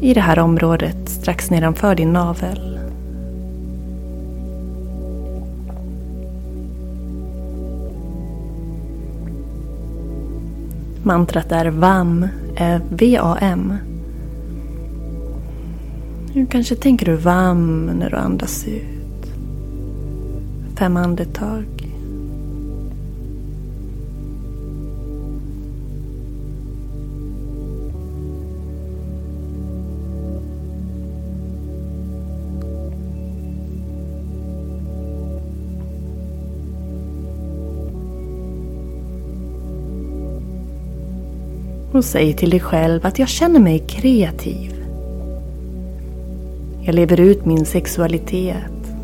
i 0.01 0.13
det 0.13 0.21
här 0.21 0.39
området 0.39 1.09
strax 1.09 1.49
nedanför 1.49 1.95
din 1.95 2.13
navel? 2.13 2.70
Mantrat 11.03 11.51
är 11.51 11.65
VAM, 11.65 12.27
eh, 12.55 12.81
V-A-M. 12.89 13.73
Kanske 16.49 16.75
tänker 16.75 17.05
du 17.05 17.15
VAM 17.15 17.85
när 17.85 18.09
du 18.09 18.15
andas 18.15 18.67
ut. 18.67 19.31
Fem 20.77 20.97
andetag. 20.97 21.80
Och 42.01 42.05
säg 42.05 42.33
till 42.33 42.49
dig 42.49 42.59
själv 42.59 43.05
att 43.05 43.19
jag 43.19 43.27
känner 43.27 43.59
mig 43.59 43.79
kreativ. 43.79 44.85
Jag 46.81 46.95
lever 46.95 47.19
ut 47.19 47.45
min 47.45 47.65
sexualitet. 47.65 48.95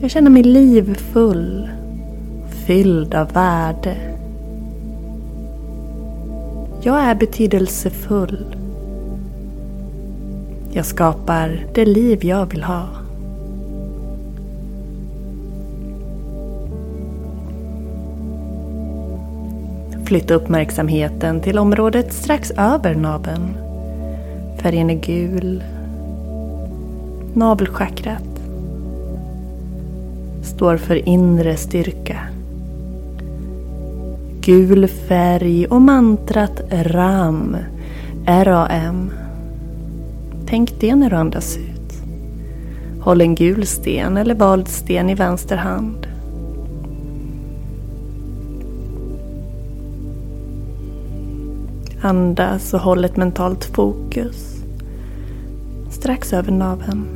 Jag 0.00 0.10
känner 0.10 0.30
mig 0.30 0.42
livfull, 0.42 1.68
fylld 2.66 3.14
av 3.14 3.32
värde. 3.32 3.96
Jag 6.82 7.00
är 7.00 7.14
betydelsefull. 7.14 8.56
Jag 10.72 10.86
skapar 10.86 11.66
det 11.74 11.84
liv 11.84 12.24
jag 12.24 12.46
vill 12.46 12.62
ha. 12.62 12.88
Flytta 20.08 20.34
uppmärksamheten 20.34 21.40
till 21.40 21.58
området 21.58 22.12
strax 22.12 22.50
över 22.50 22.94
naveln. 22.94 23.56
Färgen 24.62 24.90
är 24.90 24.94
gul. 24.94 25.62
Navelchakrat 27.34 28.40
står 30.42 30.76
för 30.76 31.08
inre 31.08 31.56
styrka. 31.56 32.18
Gul 34.40 34.88
färg 34.88 35.66
och 35.66 35.82
mantrat 35.82 36.60
RAM, 36.70 37.56
R-A-M. 38.26 39.10
Tänk 40.46 40.80
det 40.80 40.94
när 40.94 41.10
du 41.10 41.16
andas 41.16 41.56
ut. 41.56 42.02
Håll 43.00 43.20
en 43.20 43.34
gul 43.34 43.66
sten 43.66 44.16
eller 44.16 44.34
vald 44.34 44.68
sten 44.68 45.10
i 45.10 45.14
vänster 45.14 45.56
hand. 45.56 46.07
Andas 52.02 52.74
och 52.74 52.80
håll 52.80 53.04
ett 53.04 53.16
mentalt 53.16 53.64
fokus 53.64 54.58
strax 55.90 56.32
över 56.32 56.52
naveln. 56.52 57.06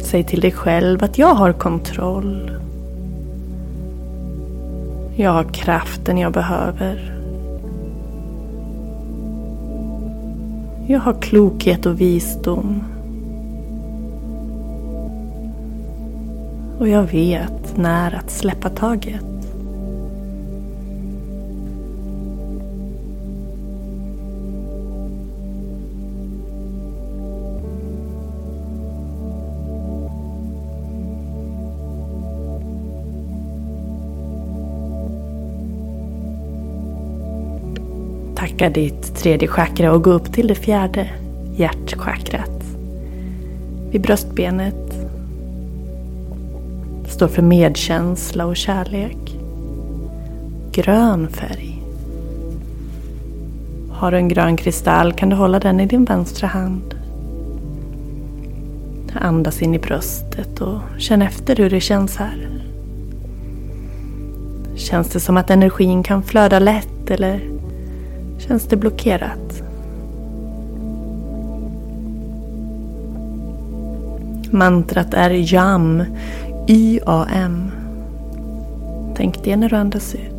Säg 0.00 0.24
till 0.24 0.40
dig 0.40 0.52
själv 0.52 1.04
att 1.04 1.18
jag 1.18 1.34
har 1.34 1.52
kontroll. 1.52 2.56
Jag 5.16 5.30
har 5.30 5.44
kraften 5.44 6.18
jag 6.18 6.32
behöver. 6.32 7.19
Jag 10.90 11.00
har 11.00 11.22
klokhet 11.22 11.86
och 11.86 12.00
visdom. 12.00 12.84
Och 16.78 16.88
jag 16.88 17.02
vet 17.02 17.76
när 17.76 18.14
att 18.14 18.30
släppa 18.30 18.68
taget. 18.68 19.29
Läka 38.60 38.80
ditt 38.80 39.16
tredje 39.16 39.48
chakra 39.48 39.92
och 39.92 40.04
gå 40.04 40.10
upp 40.10 40.32
till 40.32 40.46
det 40.46 40.54
fjärde, 40.54 41.10
hjärtchakrat. 41.56 42.62
Vid 43.90 44.00
bröstbenet. 44.00 44.94
Står 47.08 47.28
för 47.28 47.42
medkänsla 47.42 48.46
och 48.46 48.56
kärlek. 48.56 49.36
Grön 50.72 51.28
färg. 51.28 51.82
Har 53.90 54.10
du 54.10 54.16
en 54.16 54.28
grön 54.28 54.56
kristall 54.56 55.12
kan 55.12 55.28
du 55.28 55.36
hålla 55.36 55.60
den 55.60 55.80
i 55.80 55.86
din 55.86 56.04
vänstra 56.04 56.48
hand. 56.48 56.94
Andas 59.14 59.62
in 59.62 59.74
i 59.74 59.78
bröstet 59.78 60.60
och 60.60 60.78
känn 60.98 61.22
efter 61.22 61.56
hur 61.56 61.70
det 61.70 61.80
känns 61.80 62.16
här. 62.16 62.48
Känns 64.76 65.08
det 65.08 65.20
som 65.20 65.36
att 65.36 65.50
energin 65.50 66.02
kan 66.02 66.22
flöda 66.22 66.58
lätt 66.58 67.10
eller 67.10 67.49
Känns 68.50 68.68
det 68.68 68.76
blockerat? 68.76 69.62
Mantrat 74.50 75.14
är 75.14 75.30
YAM, 75.30 76.04
Y-A-M. 76.68 77.70
Tänk 79.16 79.44
det 79.44 79.56
när 79.56 79.68
du 79.68 79.76
andas 79.76 80.14
ut. 80.14 80.29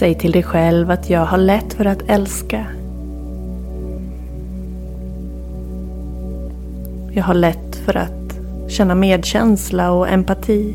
Säg 0.00 0.14
till 0.14 0.32
dig 0.32 0.42
själv 0.42 0.90
att 0.90 1.10
jag 1.10 1.26
har 1.26 1.38
lätt 1.38 1.72
för 1.72 1.84
att 1.84 2.02
älska. 2.06 2.66
Jag 7.12 7.24
har 7.24 7.34
lätt 7.34 7.76
för 7.76 7.96
att 7.96 8.38
känna 8.68 8.94
medkänsla 8.94 9.92
och 9.92 10.08
empati. 10.08 10.74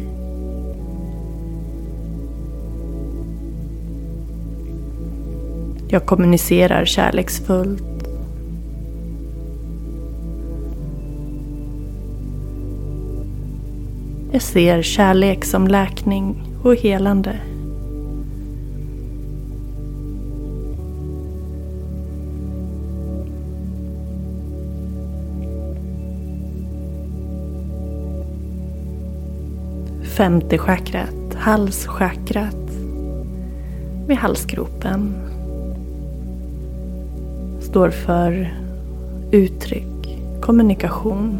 Jag 5.88 6.06
kommunicerar 6.06 6.86
kärleksfullt. 6.86 8.08
Jag 14.32 14.42
ser 14.42 14.82
kärlek 14.82 15.46
som 15.46 15.68
läkning 15.68 16.44
och 16.64 16.76
helande. 16.76 17.40
Femte 30.17 30.58
chakrat, 30.58 31.36
halschakrat, 31.36 32.69
vid 34.08 34.17
halsgropen. 34.17 35.13
Står 37.62 37.89
för 37.89 38.54
uttryck, 39.32 40.19
kommunikation. 40.41 41.39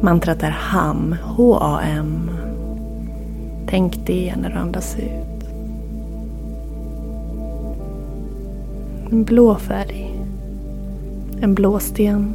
Mantrat 0.00 0.42
är 0.42 0.50
HAM, 0.50 1.16
H-A-M. 1.22 2.30
Tänk 3.66 4.06
det 4.06 4.34
när 4.36 4.50
du 4.50 4.56
andas 4.56 4.96
ut. 4.96 5.48
En 9.10 9.24
blå 9.24 9.54
färg. 9.54 10.20
En 11.40 11.54
blå 11.54 11.78
sten. 11.78 12.34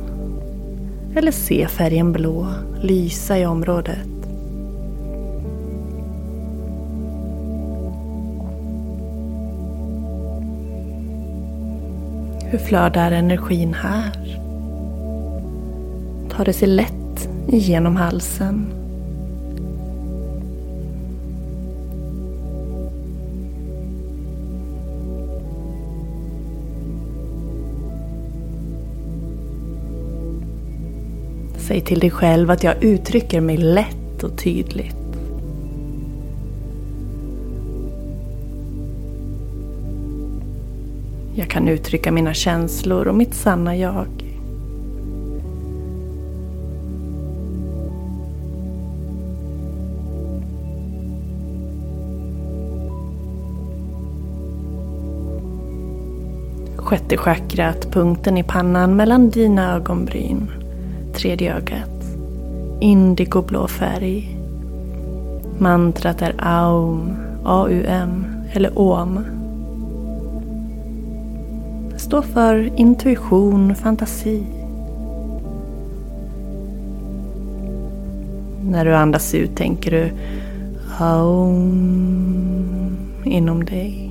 Eller 1.15 1.32
se 1.32 1.67
färgen 1.67 2.12
blå 2.12 2.48
lysa 2.82 3.39
i 3.39 3.46
området. 3.46 4.21
Hur 12.52 12.60
flödar 12.60 13.12
energin 13.12 13.74
här? 13.74 14.40
Tar 16.32 16.46
det 16.46 16.54
sig 16.54 16.68
lätt 16.68 17.30
igenom 17.48 17.96
halsen? 17.96 18.66
Säg 31.58 31.82
till 31.82 32.00
dig 32.00 32.12
själv 32.12 32.52
att 32.52 32.64
jag 32.64 32.84
uttrycker 32.84 33.42
mig 33.42 33.58
lätt 33.58 34.24
och 34.24 34.38
tydligt. 34.38 35.01
Jag 41.36 41.50
kan 41.50 41.67
uttrycka 41.67 42.12
mina 42.12 42.34
känslor 42.34 43.08
och 43.08 43.15
mitt 43.15 43.34
sanna 43.34 43.76
jag. 43.76 44.08
Sjätte 56.76 57.17
chakrat, 57.17 57.91
punkten 57.91 58.38
i 58.38 58.44
pannan 58.44 58.96
mellan 58.96 59.30
dina 59.30 59.76
ögonbryn. 59.76 60.52
Tredje 61.13 61.56
ögat. 61.56 62.17
Indigoblå 62.80 63.67
färg. 63.67 64.38
Mantrat 65.58 66.22
är 66.22 66.36
Aum, 66.38 67.15
A-U-M 67.44 68.26
eller 68.54 68.80
Om 68.80 69.41
står 72.12 72.21
för 72.21 72.80
intuition, 72.80 73.76
fantasi. 73.76 74.43
När 78.63 78.86
du 78.86 78.95
andas 78.95 79.34
ut 79.36 79.56
tänker 79.56 79.91
du 79.91 80.12
Aum 81.00 82.97
inom 83.24 83.65
dig. 83.65 84.11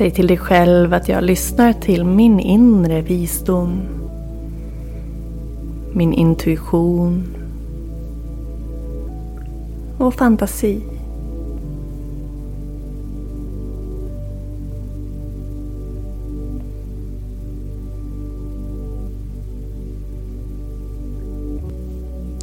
Säg 0.00 0.10
till 0.10 0.26
dig 0.26 0.36
själv 0.36 0.94
att 0.94 1.08
jag 1.08 1.24
lyssnar 1.24 1.72
till 1.72 2.04
min 2.04 2.40
inre 2.40 3.00
visdom. 3.00 3.80
Min 5.92 6.12
intuition. 6.12 7.36
Och 9.98 10.14
fantasi. 10.14 10.80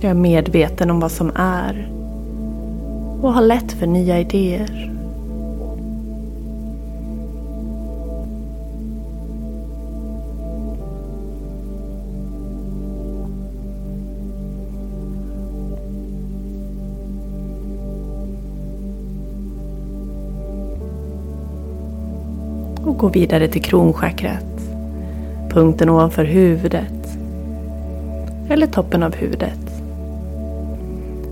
Jag 0.02 0.12
är 0.12 0.14
medveten 0.14 0.92
om 0.92 1.00
vad 1.00 1.12
som 1.12 1.32
är 1.36 1.92
och 3.22 3.34
har 3.34 3.42
lätt 3.42 3.72
för 3.72 3.88
nya 3.88 4.20
idéer. 4.20 4.97
Och 22.98 23.02
gå 23.02 23.10
vidare 23.10 23.48
till 23.48 23.62
kronchakrat. 23.62 24.62
Punkten 25.50 25.90
ovanför 25.90 26.26
huvudet. 26.26 27.18
Eller 28.50 28.68
toppen 28.68 29.04
av 29.04 29.16
huvudet. 29.16 29.82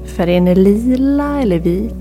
Färgen 0.05 0.47
är 0.47 0.55
lila 0.55 1.41
eller 1.41 1.59
vit. 1.59 1.93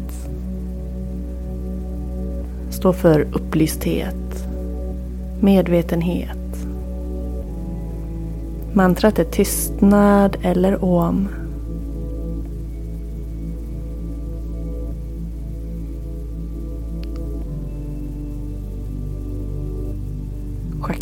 Står 2.70 2.92
för 2.92 3.26
upplysthet, 3.32 4.46
medvetenhet. 5.40 6.66
Mantrat 8.72 9.18
är 9.18 9.24
tystnad 9.24 10.36
eller 10.42 10.84
om. 10.84 11.28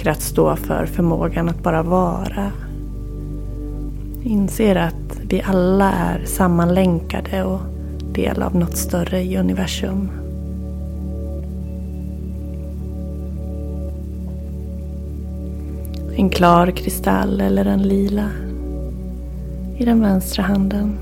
Att 0.06 0.22
stå 0.22 0.56
för 0.56 0.86
förmågan 0.86 1.48
att 1.48 1.62
bara 1.62 1.82
vara. 1.82 2.52
Inser 4.22 4.76
att 4.76 5.20
vi 5.28 5.42
alla 5.42 5.92
är 5.92 6.24
sammanlänkade 6.24 7.44
och 7.44 7.60
del 8.12 8.42
av 8.42 8.56
något 8.56 8.76
större 8.76 9.22
i 9.22 9.36
universum. 9.36 10.10
En 16.16 16.30
klar 16.30 16.70
kristall 16.70 17.40
eller 17.40 17.64
en 17.64 17.82
lila 17.82 18.28
i 19.76 19.84
den 19.84 20.00
vänstra 20.00 20.42
handen. 20.42 20.98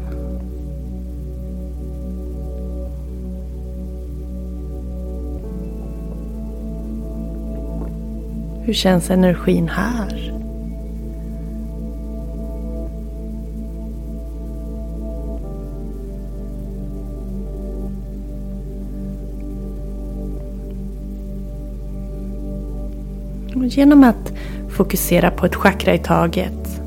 Hur 8.70 8.74
känns 8.74 9.10
energin 9.10 9.68
här? 9.68 10.32
Och 23.54 23.66
genom 23.66 24.04
att 24.04 24.32
fokusera 24.68 25.30
på 25.30 25.46
ett 25.46 25.54
chakra 25.54 25.94
i 25.94 25.98
taget 25.98 26.80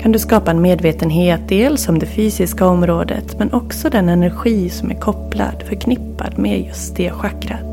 kan 0.00 0.12
du 0.12 0.18
skapa 0.18 0.50
en 0.50 0.62
medvetenhet 0.62 1.40
dels 1.48 1.88
om 1.88 1.98
det 1.98 2.06
fysiska 2.06 2.66
området 2.66 3.38
men 3.38 3.52
också 3.52 3.90
den 3.90 4.08
energi 4.08 4.70
som 4.70 4.90
är 4.90 5.00
kopplad, 5.00 5.62
förknippad 5.68 6.38
med 6.38 6.66
just 6.66 6.96
det 6.96 7.10
chakrat. 7.10 7.71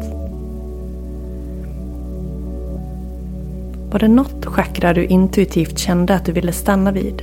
Var 3.92 4.00
det 4.00 4.08
något 4.08 4.46
chakra 4.46 4.94
du 4.94 5.06
intuitivt 5.06 5.78
kände 5.78 6.16
att 6.16 6.26
du 6.26 6.32
ville 6.32 6.52
stanna 6.52 6.92
vid 6.92 7.22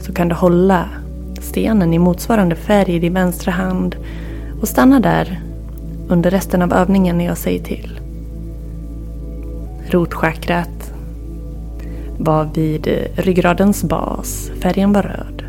så 0.00 0.12
kan 0.12 0.28
du 0.28 0.34
hålla 0.34 0.88
stenen 1.40 1.94
i 1.94 1.98
motsvarande 1.98 2.56
färg 2.56 2.94
i 2.94 2.98
din 2.98 3.14
vänstra 3.14 3.52
hand 3.52 3.96
och 4.60 4.68
stanna 4.68 5.00
där 5.00 5.40
under 6.08 6.30
resten 6.30 6.62
av 6.62 6.72
övningen 6.72 7.18
när 7.18 7.24
jag 7.24 7.38
säger 7.38 7.64
till. 7.64 8.00
Rotchakrat 9.90 10.92
var 12.18 12.48
vid 12.54 12.88
ryggradens 13.14 13.84
bas. 13.84 14.50
Färgen 14.60 14.92
var 14.92 15.02
röd. 15.02 15.44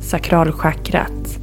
Sakralchakrat 0.00 1.38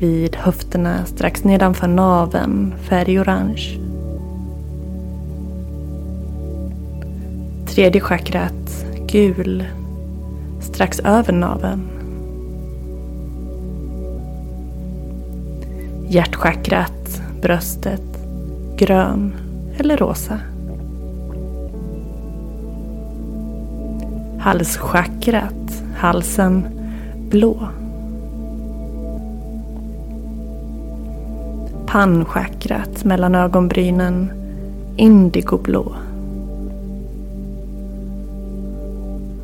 vid 0.00 0.36
höfterna 0.36 1.04
strax 1.04 1.44
nedanför 1.44 1.88
naveln. 1.88 2.74
Färg 2.88 3.20
orange. 3.20 3.89
Tredje 7.80 8.00
chakrat 8.00 8.86
gul 9.06 9.64
strax 10.60 11.00
över 11.00 11.32
naveln. 11.32 11.88
Hjärtchakrat, 16.08 17.22
bröstet, 17.42 18.02
grön 18.76 19.32
eller 19.78 19.96
rosa. 19.96 20.38
Halschakrat, 24.38 25.82
halsen, 25.96 26.66
blå. 27.30 27.68
Pannchakrat 31.86 33.04
mellan 33.04 33.34
ögonbrynen, 33.34 34.32
indigoblå. 34.96 35.94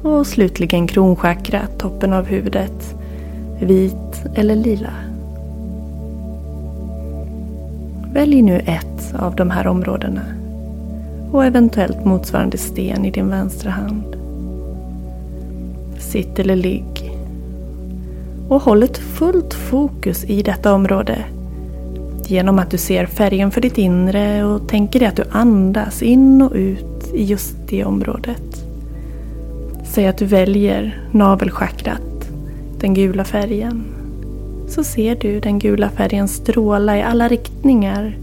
Och 0.07 0.27
slutligen 0.27 0.87
kronchakrat, 0.87 1.79
toppen 1.79 2.13
av 2.13 2.25
huvudet, 2.25 2.95
vit 3.61 4.25
eller 4.35 4.57
lila. 4.57 4.91
Välj 8.13 8.43
nu 8.43 8.59
ett 8.59 9.15
av 9.19 9.37
de 9.37 9.51
här 9.51 9.67
områdena 9.67 10.23
och 11.33 11.45
eventuellt 11.45 12.05
motsvarande 12.05 12.59
sten 12.59 13.05
i 13.05 13.11
din 13.11 13.29
vänstra 13.29 13.71
hand. 13.71 14.17
Sitt 15.99 16.39
eller 16.39 16.57
ligg. 16.57 17.13
Och 18.49 18.63
håll 18.63 18.83
ett 18.83 18.99
fullt 18.99 19.55
fokus 19.55 20.25
i 20.25 20.43
detta 20.43 20.75
område. 20.75 21.25
Genom 22.27 22.59
att 22.59 22.71
du 22.71 22.79
ser 22.79 23.07
färgen 23.07 23.51
för 23.51 23.61
ditt 23.61 23.79
inre 23.79 24.45
och 24.45 24.69
tänker 24.69 25.01
dig 25.01 25.09
att 25.09 25.17
du 25.17 25.25
andas 25.31 26.03
in 26.03 26.43
och 26.43 26.53
ut 26.55 27.15
i 27.15 27.25
just 27.25 27.57
det 27.69 27.85
området. 27.85 28.66
Säg 29.97 30.07
att 30.07 30.19
du 30.19 30.25
väljer 30.25 31.01
navelchakrat, 31.11 32.29
den 32.81 32.95
gula 32.95 33.25
färgen. 33.25 33.85
Så 34.69 34.85
ser 34.85 35.17
du 35.17 35.41
den 35.41 35.59
gula 35.59 35.91
färgen 35.91 36.29
stråla 36.29 36.99
i 36.99 37.03
alla 37.03 37.29
riktningar. 37.29 38.17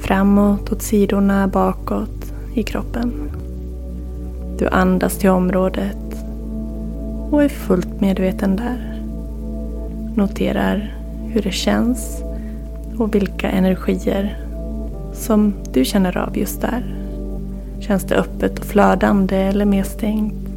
Framåt, 0.00 0.72
åt 0.72 0.82
sidorna, 0.82 1.48
bakåt, 1.48 2.32
i 2.54 2.62
kroppen. 2.62 3.12
Du 4.58 4.68
andas 4.68 5.18
till 5.18 5.30
området 5.30 6.24
och 7.30 7.42
är 7.42 7.48
fullt 7.48 8.00
medveten 8.00 8.56
där. 8.56 9.02
Noterar 10.16 10.96
hur 11.28 11.42
det 11.42 11.54
känns 11.54 12.22
och 12.98 13.14
vilka 13.14 13.50
energier 13.50 14.38
som 15.12 15.54
du 15.72 15.84
känner 15.84 16.18
av 16.18 16.38
just 16.38 16.60
där. 16.60 16.94
Känns 17.80 18.04
det 18.04 18.16
öppet 18.16 18.58
och 18.58 18.64
flödande 18.64 19.36
eller 19.36 19.64
mer 19.64 19.84
stängt? 19.84 20.49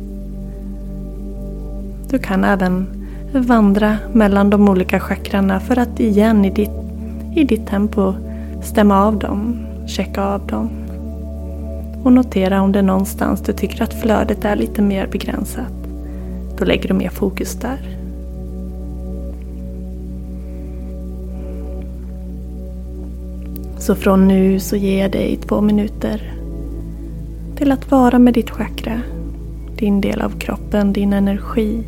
Du 2.13 2.19
kan 2.19 2.43
även 2.43 2.87
vandra 3.33 3.97
mellan 4.11 4.49
de 4.49 4.69
olika 4.69 4.99
chakrarna 4.99 5.59
för 5.59 5.79
att 5.79 5.99
igen 5.99 6.45
i 6.45 6.49
ditt, 6.49 6.71
i 7.35 7.43
ditt 7.43 7.67
tempo 7.67 8.13
stämma 8.63 9.05
av 9.05 9.19
dem, 9.19 9.65
checka 9.87 10.23
av 10.23 10.47
dem. 10.47 10.69
Och 12.03 12.13
notera 12.13 12.61
om 12.61 12.71
det 12.71 12.79
är 12.79 12.83
någonstans 12.83 13.41
du 13.41 13.53
tycker 13.53 13.83
att 13.83 14.01
flödet 14.01 14.45
är 14.45 14.55
lite 14.55 14.81
mer 14.81 15.07
begränsat. 15.07 15.73
Då 16.57 16.65
lägger 16.65 16.87
du 16.87 16.93
mer 16.93 17.09
fokus 17.09 17.53
där. 17.53 17.97
Så 23.77 23.95
från 23.95 24.27
nu 24.27 24.59
så 24.59 24.75
ger 24.75 25.01
jag 25.01 25.11
dig 25.11 25.39
två 25.47 25.61
minuter 25.61 26.33
till 27.55 27.71
att 27.71 27.91
vara 27.91 28.19
med 28.19 28.33
ditt 28.33 28.49
chakra, 28.49 29.01
din 29.75 30.01
del 30.01 30.21
av 30.21 30.39
kroppen, 30.39 30.93
din 30.93 31.13
energi. 31.13 31.83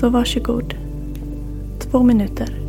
Så 0.00 0.08
varsågod. 0.08 0.74
Två 1.78 2.02
minuter. 2.02 2.59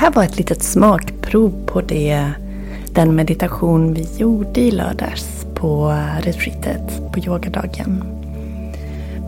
Här 0.00 0.10
var 0.10 0.24
ett 0.24 0.36
litet 0.36 0.62
smakprov 0.62 1.52
på 1.66 1.80
det 1.80 2.32
den 2.94 3.14
meditation 3.14 3.94
vi 3.94 4.08
gjorde 4.16 4.60
i 4.60 4.70
lördags 4.70 5.46
på 5.54 5.96
retreatet, 6.20 7.12
på 7.12 7.18
yogadagen. 7.18 8.04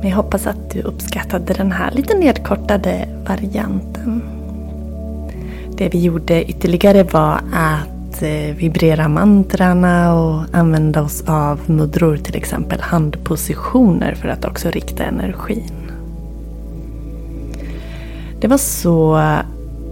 Men 0.01 0.09
jag 0.09 0.17
hoppas 0.17 0.47
att 0.47 0.71
du 0.71 0.83
uppskattade 0.83 1.55
den 1.55 1.73
här 1.73 1.91
lite 1.91 2.19
nedkortade 2.19 3.09
varianten. 3.29 4.23
Det 5.77 5.89
vi 5.89 6.01
gjorde 6.01 6.45
ytterligare 6.45 7.03
var 7.03 7.41
att 7.53 8.23
eh, 8.23 8.57
vibrera 8.57 9.09
mantrarna 9.09 10.15
och 10.15 10.43
använda 10.53 11.03
oss 11.03 11.23
av 11.27 11.61
mudror, 11.67 12.17
till 12.17 12.37
exempel 12.37 12.81
handpositioner 12.81 14.15
för 14.15 14.29
att 14.29 14.45
också 14.45 14.71
rikta 14.71 15.05
energin. 15.05 15.93
Det 18.41 18.49
var 18.49 18.59
så 18.59 19.21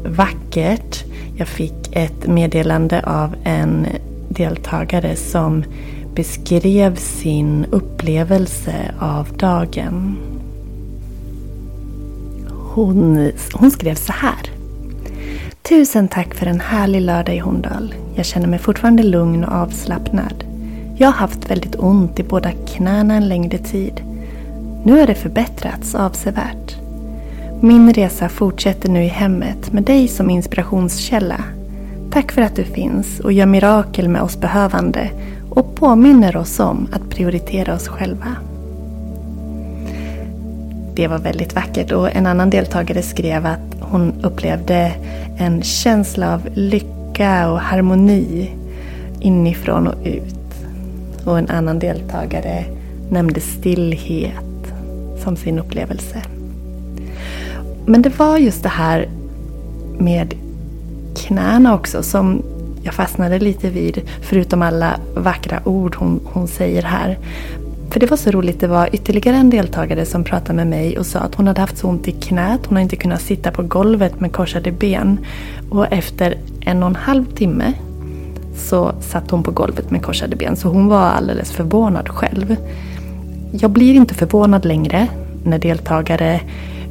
vackert. 0.05 1.05
Jag 1.37 1.49
fick 1.49 1.97
ett 1.97 2.27
meddelande 2.27 3.03
av 3.07 3.35
en 3.45 3.87
deltagare 4.29 5.17
som 5.17 5.65
beskrev 6.15 6.97
sin 6.97 7.67
upplevelse 7.71 8.95
av 8.99 9.29
dagen. 9.37 10.17
Hon, 12.49 13.33
hon 13.53 13.71
skrev 13.71 13.95
så 13.95 14.13
här. 14.13 14.51
Tusen 15.63 16.09
tack 16.09 16.35
för 16.35 16.47
en 16.47 16.61
härlig 16.61 17.01
lördag 17.01 17.37
i 17.37 17.39
Horndal. 17.39 17.95
Jag 18.15 18.27
känner 18.27 18.47
mig 18.49 18.59
fortfarande 18.59 19.03
lugn 19.03 19.45
och 19.45 19.53
avslappnad. 19.53 20.45
Jag 20.99 21.09
har 21.09 21.13
haft 21.13 21.51
väldigt 21.51 21.77
ont 21.77 22.21
i 22.21 22.23
båda 22.23 22.51
knäna 22.53 23.15
en 23.15 23.29
längre 23.29 23.59
tid. 23.59 24.01
Nu 24.85 25.01
har 25.01 25.07
det 25.07 25.15
förbättrats 25.15 25.95
avsevärt. 25.95 26.80
Min 27.62 27.92
resa 27.92 28.29
fortsätter 28.29 28.88
nu 28.88 29.05
i 29.05 29.09
hemmet 29.09 29.73
med 29.73 29.83
dig 29.83 30.09
som 30.09 30.31
inspirationskälla. 30.31 31.44
Tack 32.11 32.33
för 32.33 32.42
att 32.42 32.57
du 32.57 32.64
finns 32.64 33.20
och 33.20 33.33
gör 33.33 33.46
mirakel 33.46 34.09
med 34.09 34.23
oss 34.23 34.40
behövande 34.40 35.11
och 35.51 35.75
påminner 35.75 36.37
oss 36.37 36.61
om 36.61 36.88
att 36.92 37.11
prioritera 37.11 37.75
oss 37.75 37.88
själva. 37.88 38.37
Det 40.94 41.09
var 41.09 41.18
väldigt 41.18 41.55
vackert 41.55 41.92
och 41.92 42.16
en 42.16 42.27
annan 42.27 42.51
deltagare 42.51 43.03
skrev 43.03 43.46
att 43.46 43.77
hon 43.81 44.12
upplevde 44.23 44.92
en 45.38 45.62
känsla 45.62 46.35
av 46.35 46.49
lycka 46.55 47.51
och 47.51 47.61
harmoni 47.61 48.51
inifrån 49.20 49.87
och 49.87 50.07
ut. 50.07 50.66
Och 51.25 51.38
en 51.38 51.51
annan 51.51 51.79
deltagare 51.79 52.64
nämnde 53.11 53.40
stillhet 53.40 54.73
som 55.25 55.37
sin 55.37 55.59
upplevelse. 55.59 56.23
Men 57.90 58.03
det 58.03 58.18
var 58.18 58.38
just 58.38 58.62
det 58.62 58.68
här 58.68 59.09
med 59.98 60.35
knäna 61.16 61.74
också 61.74 62.03
som 62.03 62.42
jag 62.83 62.94
fastnade 62.94 63.38
lite 63.38 63.70
vid. 63.70 64.03
Förutom 64.20 64.62
alla 64.62 65.00
vackra 65.14 65.61
ord 65.64 65.96
hon, 65.96 66.20
hon 66.24 66.48
säger 66.48 66.83
här. 66.83 67.18
För 67.90 68.00
det 68.00 68.07
var 68.07 68.16
så 68.16 68.31
roligt, 68.31 68.61
det 68.61 68.66
var 68.66 68.88
ytterligare 68.92 69.37
en 69.37 69.50
deltagare 69.50 70.07
som 70.07 70.24
pratade 70.24 70.57
med 70.57 70.66
mig 70.66 70.98
och 70.98 71.07
sa 71.07 71.18
att 71.18 71.35
hon 71.35 71.46
hade 71.46 71.61
haft 71.61 71.79
så 71.79 71.88
ont 71.88 72.09
i 72.09 72.12
knät. 72.12 72.61
Hon 72.66 72.76
har 72.76 72.83
inte 72.83 72.96
kunnat 72.96 73.22
sitta 73.22 73.50
på 73.50 73.62
golvet 73.62 74.20
med 74.20 74.33
korsade 74.33 74.72
ben. 74.72 75.18
Och 75.70 75.92
efter 75.92 76.35
en 76.61 76.83
och 76.83 76.88
en 76.88 76.96
halv 76.96 77.24
timme 77.24 77.72
så 78.57 78.92
satt 79.00 79.31
hon 79.31 79.42
på 79.42 79.50
golvet 79.50 79.90
med 79.90 80.03
korsade 80.03 80.37
ben. 80.37 80.57
Så 80.57 80.68
hon 80.68 80.88
var 80.88 81.03
alldeles 81.03 81.53
förvånad 81.53 82.09
själv. 82.09 82.57
Jag 83.53 83.70
blir 83.70 83.94
inte 83.94 84.14
förvånad 84.14 84.64
längre 84.64 85.07
när 85.44 85.59
deltagare 85.59 86.40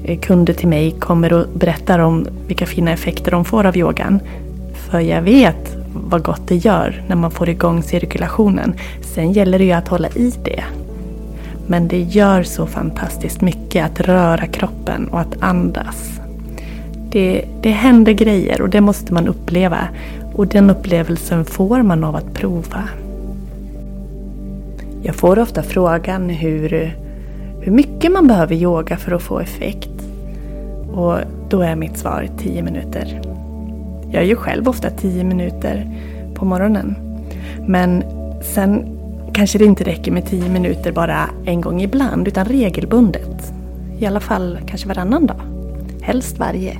Eh, 0.09 0.19
kunder 0.19 0.53
till 0.53 0.67
mig 0.67 0.91
kommer 0.91 1.33
och 1.33 1.45
berättar 1.53 1.99
om 1.99 2.27
vilka 2.47 2.65
fina 2.65 2.91
effekter 2.91 3.31
de 3.31 3.45
får 3.45 3.65
av 3.65 3.77
yogan. 3.77 4.19
För 4.73 4.99
jag 4.99 5.21
vet 5.21 5.77
vad 5.93 6.23
gott 6.23 6.47
det 6.47 6.55
gör 6.55 7.03
när 7.07 7.15
man 7.15 7.31
får 7.31 7.49
igång 7.49 7.83
cirkulationen. 7.83 8.73
Sen 9.01 9.31
gäller 9.31 9.59
det 9.59 9.65
ju 9.65 9.71
att 9.71 9.87
hålla 9.87 10.07
i 10.07 10.33
det. 10.43 10.63
Men 11.67 11.87
det 11.87 12.01
gör 12.01 12.43
så 12.43 12.65
fantastiskt 12.65 13.41
mycket 13.41 13.85
att 13.85 13.99
röra 13.99 14.47
kroppen 14.47 15.07
och 15.07 15.19
att 15.19 15.41
andas. 15.41 16.19
Det, 17.11 17.45
det 17.61 17.71
händer 17.71 18.11
grejer 18.11 18.61
och 18.61 18.69
det 18.69 18.81
måste 18.81 19.13
man 19.13 19.27
uppleva. 19.27 19.87
Och 20.35 20.47
den 20.47 20.69
upplevelsen 20.69 21.45
får 21.45 21.83
man 21.83 22.03
av 22.03 22.15
att 22.15 22.33
prova. 22.33 22.83
Jag 25.03 25.15
får 25.15 25.39
ofta 25.39 25.63
frågan 25.63 26.29
hur 26.29 26.93
hur 27.61 27.71
mycket 27.71 28.11
man 28.11 28.27
behöver 28.27 28.55
yoga 28.55 28.97
för 28.97 29.11
att 29.11 29.21
få 29.21 29.39
effekt. 29.39 29.98
Och 30.93 31.17
då 31.49 31.61
är 31.61 31.75
mitt 31.75 31.97
svar 31.97 32.27
10 32.37 32.61
minuter. 32.61 33.21
Jag 34.11 34.25
gör 34.25 34.35
själv 34.35 34.69
ofta 34.69 34.89
10 34.89 35.23
minuter 35.23 35.87
på 36.35 36.45
morgonen. 36.45 36.95
Men 37.67 38.03
sen 38.41 38.99
kanske 39.33 39.57
det 39.57 39.65
inte 39.65 39.83
räcker 39.83 40.11
med 40.11 40.25
10 40.25 40.49
minuter 40.49 40.91
bara 40.91 41.29
en 41.45 41.61
gång 41.61 41.81
ibland 41.81 42.27
utan 42.27 42.45
regelbundet. 42.45 43.53
I 43.99 44.05
alla 44.05 44.19
fall 44.19 44.59
kanske 44.67 44.87
varannan 44.87 45.25
dag. 45.25 45.41
Helst 46.01 46.39
varje. 46.39 46.77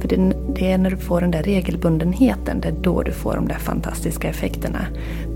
För 0.00 0.08
det, 0.08 0.32
det, 0.54 0.72
är 0.72 0.78
när 0.78 0.90
du 0.90 0.96
får 0.96 1.20
den 1.20 1.30
där 1.30 1.42
regelbundenheten, 1.42 2.60
det 2.60 2.68
är 2.68 2.72
då 2.72 3.02
du 3.02 3.12
får 3.12 3.34
de 3.34 3.48
där 3.48 3.58
fantastiska 3.58 4.28
effekterna. 4.28 4.86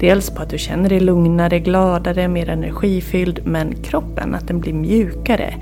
Dels 0.00 0.30
på 0.30 0.42
att 0.42 0.50
du 0.50 0.58
känner 0.58 0.88
dig 0.88 1.00
lugnare, 1.00 1.60
gladare, 1.60 2.28
mer 2.28 2.48
energifylld, 2.48 3.40
men 3.44 3.74
kroppen, 3.82 4.34
att 4.34 4.48
den 4.48 4.60
blir 4.60 4.72
mjukare. 4.72 5.54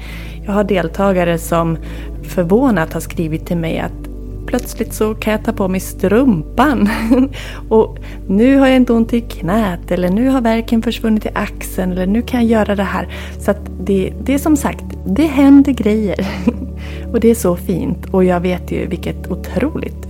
Jag 0.44 0.52
har 0.52 0.64
deltagare 0.64 1.38
som 1.38 1.78
förvånat 2.22 2.92
har 2.92 3.00
skrivit 3.00 3.46
till 3.46 3.56
mig 3.56 3.78
att 3.78 4.12
plötsligt 4.46 4.92
så 4.92 5.14
kan 5.14 5.32
jag 5.32 5.44
ta 5.44 5.52
på 5.52 5.68
mig 5.68 5.80
strumpan. 5.80 6.88
och 7.68 7.98
nu 8.28 8.56
har 8.56 8.66
jag 8.66 8.76
inte 8.76 8.92
ont 8.92 9.12
i 9.12 9.20
knät 9.20 9.90
eller 9.90 10.08
nu 10.08 10.28
har 10.28 10.40
verken 10.40 10.82
försvunnit 10.82 11.26
i 11.26 11.28
axeln 11.34 11.92
eller 11.92 12.06
nu 12.06 12.22
kan 12.22 12.40
jag 12.40 12.50
göra 12.50 12.76
det 12.76 12.82
här. 12.82 13.08
Så 13.38 13.50
att 13.50 13.70
det, 13.80 14.12
det 14.22 14.34
är 14.34 14.38
som 14.38 14.56
sagt, 14.56 14.84
det 15.06 15.26
händer 15.26 15.72
grejer. 15.72 16.26
och 17.12 17.20
det 17.20 17.30
är 17.30 17.34
så 17.34 17.56
fint. 17.56 18.06
Och 18.10 18.24
jag 18.24 18.40
vet 18.40 18.72
ju 18.72 18.86
vilket 18.86 19.30
otroligt 19.30 20.06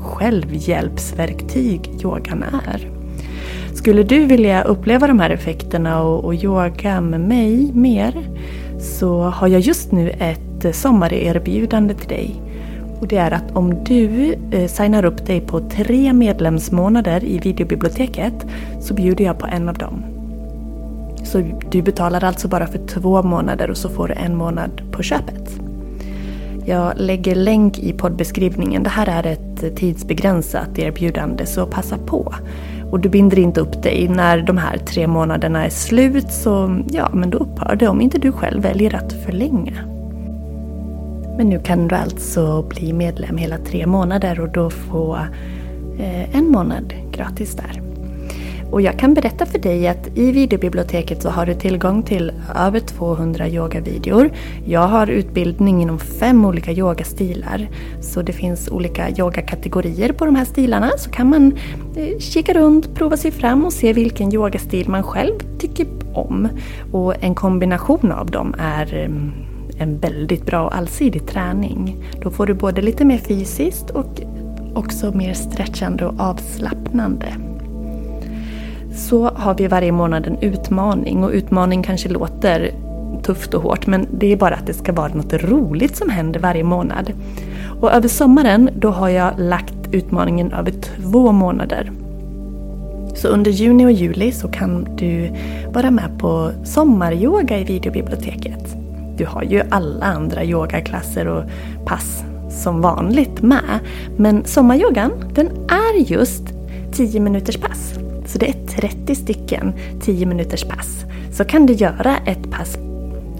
självhjälpsverktyg 0.00 1.90
yogan 2.02 2.44
är. 2.66 2.90
Skulle 3.74 4.02
du 4.02 4.24
vilja 4.24 4.62
uppleva 4.62 5.06
de 5.06 5.20
här 5.20 5.30
effekterna 5.30 6.02
och, 6.02 6.24
och 6.24 6.34
yoga 6.34 7.00
med 7.00 7.20
mig 7.20 7.70
mer 7.72 8.24
så 8.86 9.20
har 9.20 9.48
jag 9.48 9.60
just 9.60 9.92
nu 9.92 10.10
ett 10.10 10.64
eh, 10.64 10.72
sommarerbjudande 10.72 11.94
till 11.94 12.08
dig. 12.08 12.42
Och 13.00 13.06
det 13.06 13.16
är 13.16 13.30
att 13.30 13.56
om 13.56 13.84
du 13.84 14.34
eh, 14.50 14.66
signar 14.66 15.04
upp 15.04 15.26
dig 15.26 15.40
på 15.40 15.60
tre 15.60 16.12
medlemsmånader 16.12 17.24
i 17.24 17.38
videobiblioteket 17.38 18.46
så 18.80 18.94
bjuder 18.94 19.24
jag 19.24 19.38
på 19.38 19.46
en 19.46 19.68
av 19.68 19.78
dem. 19.78 20.04
Så 21.24 21.42
du 21.70 21.82
betalar 21.82 22.24
alltså 22.24 22.48
bara 22.48 22.66
för 22.66 22.86
två 22.86 23.22
månader 23.22 23.70
och 23.70 23.76
så 23.76 23.88
får 23.88 24.08
du 24.08 24.14
en 24.14 24.36
månad 24.36 24.82
på 24.92 25.02
köpet. 25.02 25.60
Jag 26.64 26.92
lägger 26.96 27.34
länk 27.34 27.78
i 27.78 27.92
poddbeskrivningen. 27.92 28.82
Det 28.82 28.90
här 28.90 29.06
är 29.06 29.32
ett 29.32 29.62
eh, 29.62 29.70
tidsbegränsat 29.70 30.78
erbjudande 30.78 31.46
så 31.46 31.66
passa 31.66 31.98
på. 31.98 32.34
Och 32.90 33.00
du 33.00 33.08
binder 33.08 33.38
inte 33.38 33.60
upp 33.60 33.82
dig. 33.82 34.08
När 34.08 34.42
de 34.42 34.58
här 34.58 34.78
tre 34.78 35.06
månaderna 35.06 35.64
är 35.64 35.70
slut 35.70 36.32
så 36.32 36.82
ja, 36.90 37.10
men 37.12 37.30
då 37.30 37.38
upphör 37.38 37.76
det 37.76 37.88
om 37.88 38.00
inte 38.00 38.18
du 38.18 38.32
själv 38.32 38.62
väljer 38.62 38.94
att 38.94 39.12
förlänga. 39.12 39.72
Men 41.36 41.48
nu 41.48 41.58
kan 41.58 41.88
du 41.88 41.94
alltså 41.94 42.62
bli 42.62 42.92
medlem 42.92 43.36
hela 43.36 43.58
tre 43.58 43.86
månader 43.86 44.40
och 44.40 44.48
då 44.48 44.70
få 44.70 45.18
eh, 45.98 46.36
en 46.36 46.48
månad 46.48 46.94
gratis 47.12 47.56
där. 47.56 47.85
Och 48.70 48.80
jag 48.80 48.98
kan 48.98 49.14
berätta 49.14 49.46
för 49.46 49.58
dig 49.58 49.88
att 49.88 50.08
i 50.14 50.32
videobiblioteket 50.32 51.22
så 51.22 51.28
har 51.28 51.46
du 51.46 51.54
tillgång 51.54 52.02
till 52.02 52.32
över 52.56 52.80
200 52.80 53.48
yogavideor. 53.48 54.30
Jag 54.66 54.88
har 54.88 55.06
utbildning 55.06 55.82
inom 55.82 55.98
fem 55.98 56.44
olika 56.44 56.72
yogastilar. 56.72 57.68
Så 58.00 58.22
det 58.22 58.32
finns 58.32 58.68
olika 58.68 59.10
yogakategorier 59.10 60.12
på 60.12 60.24
de 60.24 60.36
här 60.36 60.44
stilarna. 60.44 60.90
Så 60.98 61.10
kan 61.10 61.28
man 61.28 61.58
eh, 61.96 62.18
kika 62.18 62.54
runt, 62.54 62.94
prova 62.94 63.16
sig 63.16 63.30
fram 63.30 63.64
och 63.64 63.72
se 63.72 63.92
vilken 63.92 64.34
yogastil 64.34 64.88
man 64.88 65.02
själv 65.02 65.38
tycker 65.58 65.86
om. 66.12 66.48
Och 66.92 67.14
en 67.20 67.34
kombination 67.34 68.12
av 68.12 68.30
dem 68.30 68.54
är 68.58 68.94
eh, 68.94 69.82
en 69.82 69.98
väldigt 69.98 70.46
bra 70.46 70.64
och 70.64 70.76
allsidig 70.76 71.26
träning. 71.26 72.04
Då 72.22 72.30
får 72.30 72.46
du 72.46 72.54
både 72.54 72.82
lite 72.82 73.04
mer 73.04 73.18
fysiskt 73.18 73.90
och 73.90 74.20
också 74.74 75.12
mer 75.12 75.34
stretchande 75.34 76.06
och 76.06 76.20
avslappnande 76.20 77.36
så 78.96 79.30
har 79.34 79.54
vi 79.54 79.66
varje 79.66 79.92
månad 79.92 80.26
en 80.26 80.38
utmaning 80.40 81.24
och 81.24 81.30
utmaning 81.30 81.82
kanske 81.82 82.08
låter 82.08 82.70
tufft 83.22 83.54
och 83.54 83.62
hårt 83.62 83.86
men 83.86 84.06
det 84.10 84.32
är 84.32 84.36
bara 84.36 84.54
att 84.54 84.66
det 84.66 84.74
ska 84.74 84.92
vara 84.92 85.14
något 85.14 85.32
roligt 85.32 85.96
som 85.96 86.10
händer 86.10 86.40
varje 86.40 86.64
månad. 86.64 87.12
Och 87.80 87.92
över 87.92 88.08
sommaren 88.08 88.70
då 88.74 88.90
har 88.90 89.08
jag 89.08 89.32
lagt 89.38 89.74
utmaningen 89.92 90.52
över 90.52 90.70
två 90.70 91.32
månader. 91.32 91.92
Så 93.14 93.28
under 93.28 93.50
juni 93.50 93.86
och 93.86 93.92
juli 93.92 94.32
så 94.32 94.48
kan 94.48 94.96
du 94.96 95.30
vara 95.72 95.90
med 95.90 96.18
på 96.18 96.50
sommaryoga 96.64 97.58
i 97.58 97.64
videobiblioteket. 97.64 98.76
Du 99.16 99.26
har 99.26 99.42
ju 99.42 99.62
alla 99.70 100.06
andra 100.06 100.44
yogaklasser 100.44 101.28
och 101.28 101.44
pass 101.84 102.24
som 102.50 102.80
vanligt 102.80 103.42
med. 103.42 103.80
Men 104.16 104.44
sommaryogan 104.44 105.12
den 105.34 105.46
är 105.68 106.10
just 106.10 106.42
10 106.92 107.20
minuters 107.20 107.56
pass. 107.56 108.05
Så 108.36 108.40
det 108.40 108.48
är 108.48 108.66
30 108.66 109.14
stycken 109.14 109.72
10 110.00 110.26
minuters 110.26 110.64
pass. 110.64 111.04
Så 111.32 111.44
kan 111.44 111.66
du 111.66 111.72
göra 111.72 112.16
ett 112.26 112.50
pass 112.50 112.78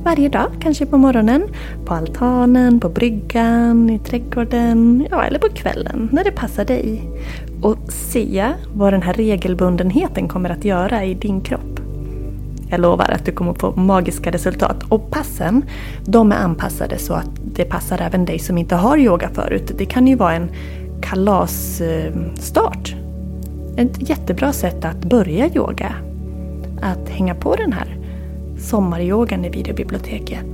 varje 0.04 0.28
dag, 0.28 0.50
kanske 0.60 0.86
på 0.86 0.98
morgonen, 0.98 1.42
på 1.84 1.94
altanen, 1.94 2.80
på 2.80 2.88
bryggan, 2.88 3.90
i 3.90 3.98
trädgården, 3.98 5.06
ja, 5.10 5.24
eller 5.24 5.38
på 5.38 5.48
kvällen 5.48 6.08
när 6.12 6.24
det 6.24 6.30
passar 6.30 6.64
dig. 6.64 7.02
Och 7.62 7.76
se 7.88 8.52
vad 8.74 8.92
den 8.92 9.02
här 9.02 9.12
regelbundenheten 9.12 10.28
kommer 10.28 10.50
att 10.50 10.64
göra 10.64 11.04
i 11.04 11.14
din 11.14 11.40
kropp. 11.40 11.80
Jag 12.70 12.80
lovar 12.80 13.10
att 13.10 13.24
du 13.24 13.32
kommer 13.32 13.50
att 13.50 13.60
få 13.60 13.72
magiska 13.76 14.30
resultat. 14.30 14.82
Och 14.88 15.10
passen, 15.10 15.64
de 16.04 16.32
är 16.32 16.36
anpassade 16.36 16.98
så 16.98 17.14
att 17.14 17.30
det 17.54 17.64
passar 17.64 18.00
även 18.02 18.24
dig 18.24 18.38
som 18.38 18.58
inte 18.58 18.74
har 18.74 18.98
yoga 18.98 19.28
förut. 19.28 19.72
Det 19.78 19.86
kan 19.86 20.06
ju 20.06 20.16
vara 20.16 20.34
en 20.34 20.50
kalasstart. 21.02 22.95
Ett 23.76 24.08
jättebra 24.08 24.52
sätt 24.52 24.84
att 24.84 25.04
börja 25.04 25.54
yoga. 25.54 25.92
Att 26.82 27.08
hänga 27.08 27.34
på 27.34 27.56
den 27.56 27.72
här 27.72 27.96
sommaryogan 28.58 29.44
i 29.44 29.48
videobiblioteket. 29.48 30.46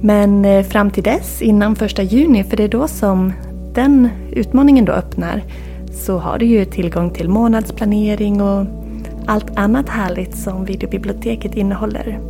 Men 0.00 0.44
eh, 0.44 0.64
fram 0.64 0.90
till 0.90 1.02
dess, 1.02 1.42
innan 1.42 1.76
första 1.76 2.02
juni, 2.02 2.44
för 2.44 2.56
det 2.56 2.64
är 2.64 2.68
då 2.68 2.88
som 2.88 3.32
den 3.74 4.08
utmaningen 4.32 4.84
då 4.84 4.92
öppnar, 4.92 5.42
så 5.92 6.18
har 6.18 6.38
du 6.38 6.46
ju 6.46 6.64
tillgång 6.64 7.10
till 7.10 7.28
månadsplanering 7.28 8.42
och 8.42 8.66
allt 9.26 9.58
annat 9.58 9.88
härligt 9.88 10.36
som 10.36 10.64
videobiblioteket 10.64 11.54
innehåller. 11.54 12.20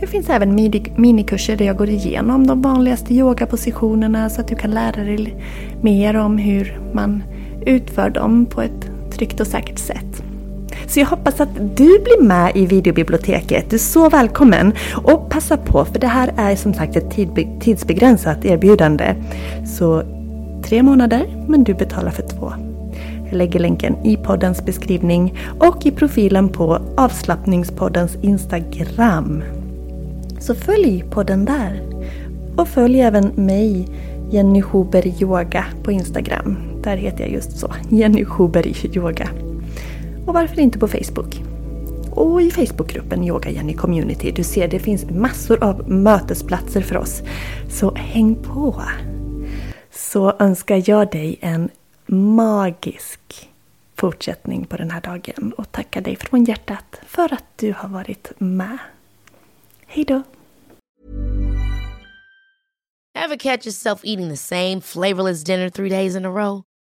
Det 0.00 0.06
finns 0.06 0.30
även 0.30 0.54
minikurser 0.96 1.56
där 1.56 1.64
jag 1.64 1.76
går 1.76 1.88
igenom 1.88 2.46
de 2.46 2.62
vanligaste 2.62 3.14
yogapositionerna 3.14 4.30
så 4.30 4.40
att 4.40 4.48
du 4.48 4.54
kan 4.54 4.70
lära 4.70 5.04
dig 5.04 5.34
mer 5.80 6.16
om 6.16 6.38
hur 6.38 6.80
man 6.92 7.22
utför 7.66 8.10
dem 8.10 8.46
på 8.46 8.62
ett 8.62 8.90
tryggt 9.10 9.40
och 9.40 9.46
säkert 9.46 9.78
sätt. 9.78 10.22
Så 10.86 11.00
jag 11.00 11.06
hoppas 11.06 11.40
att 11.40 11.54
du 11.54 11.98
blir 11.98 12.22
med 12.22 12.56
i 12.56 12.66
videobiblioteket. 12.66 13.70
Du 13.70 13.76
är 13.76 13.80
så 13.80 14.08
välkommen! 14.08 14.72
Och 14.94 15.30
passa 15.30 15.56
på, 15.56 15.84
för 15.84 15.98
det 15.98 16.06
här 16.06 16.32
är 16.36 16.56
som 16.56 16.74
sagt 16.74 16.96
ett 16.96 17.10
tidsbegränsat 17.60 18.44
erbjudande. 18.44 19.14
Så 19.78 20.02
tre 20.64 20.82
månader, 20.82 21.44
men 21.48 21.64
du 21.64 21.74
betalar 21.74 22.10
för 22.10 22.22
två. 22.22 22.52
Jag 23.24 23.34
lägger 23.38 23.60
länken 23.60 23.96
i 24.04 24.16
poddens 24.16 24.64
beskrivning 24.64 25.38
och 25.58 25.86
i 25.86 25.90
profilen 25.90 26.48
på 26.48 26.78
avslappningspoddens 26.96 28.16
Instagram. 28.22 29.42
Så 30.38 30.54
följ 30.54 31.04
podden 31.10 31.44
där. 31.44 31.82
Och 32.56 32.68
följ 32.68 33.00
även 33.00 33.26
mig, 33.34 33.88
Jenny 34.30 34.60
Huber 34.60 35.22
Yoga, 35.22 35.64
på 35.82 35.92
Instagram. 35.92 36.75
Där 36.86 36.96
heter 36.96 37.24
jag 37.24 37.32
just 37.32 37.58
så, 37.58 37.74
Jenny 37.90 38.24
Schuberg 38.24 38.96
Yoga. 38.96 39.30
Och 40.26 40.34
varför 40.34 40.60
inte 40.60 40.78
på 40.78 40.88
Facebook? 40.88 41.42
Och 42.10 42.42
i 42.42 42.50
Facebookgruppen 42.50 43.24
Yoga 43.24 43.50
Jenny 43.50 43.74
Community. 43.74 44.30
Du 44.30 44.44
ser, 44.44 44.68
det 44.68 44.78
finns 44.78 45.10
massor 45.10 45.64
av 45.64 45.90
mötesplatser 45.90 46.80
för 46.80 46.96
oss. 46.96 47.22
Så 47.70 47.94
häng 47.94 48.34
på! 48.34 48.82
Så 49.90 50.32
önskar 50.38 50.82
jag 50.86 51.10
dig 51.10 51.38
en 51.40 51.68
magisk 52.06 53.50
fortsättning 53.94 54.64
på 54.64 54.76
den 54.76 54.90
här 54.90 55.00
dagen 55.00 55.52
och 55.58 55.72
tackar 55.72 56.00
dig 56.00 56.16
från 56.16 56.44
hjärtat 56.44 57.00
för 57.06 57.32
att 57.32 57.44
du 57.56 57.72
har 57.76 57.88
varit 57.88 58.32
med. 58.38 58.78
Hejdå! 59.86 60.22
Have 63.18 63.36
catch 63.38 63.66
yourself 63.66 64.00
eating 64.04 64.28
the 64.28 64.36
same 64.36 64.80
flavorless 64.80 65.44
dinner 65.44 65.70
three 65.70 65.90
days 65.90 66.16
in 66.16 66.24
a 66.24 66.30
row? 66.30 66.62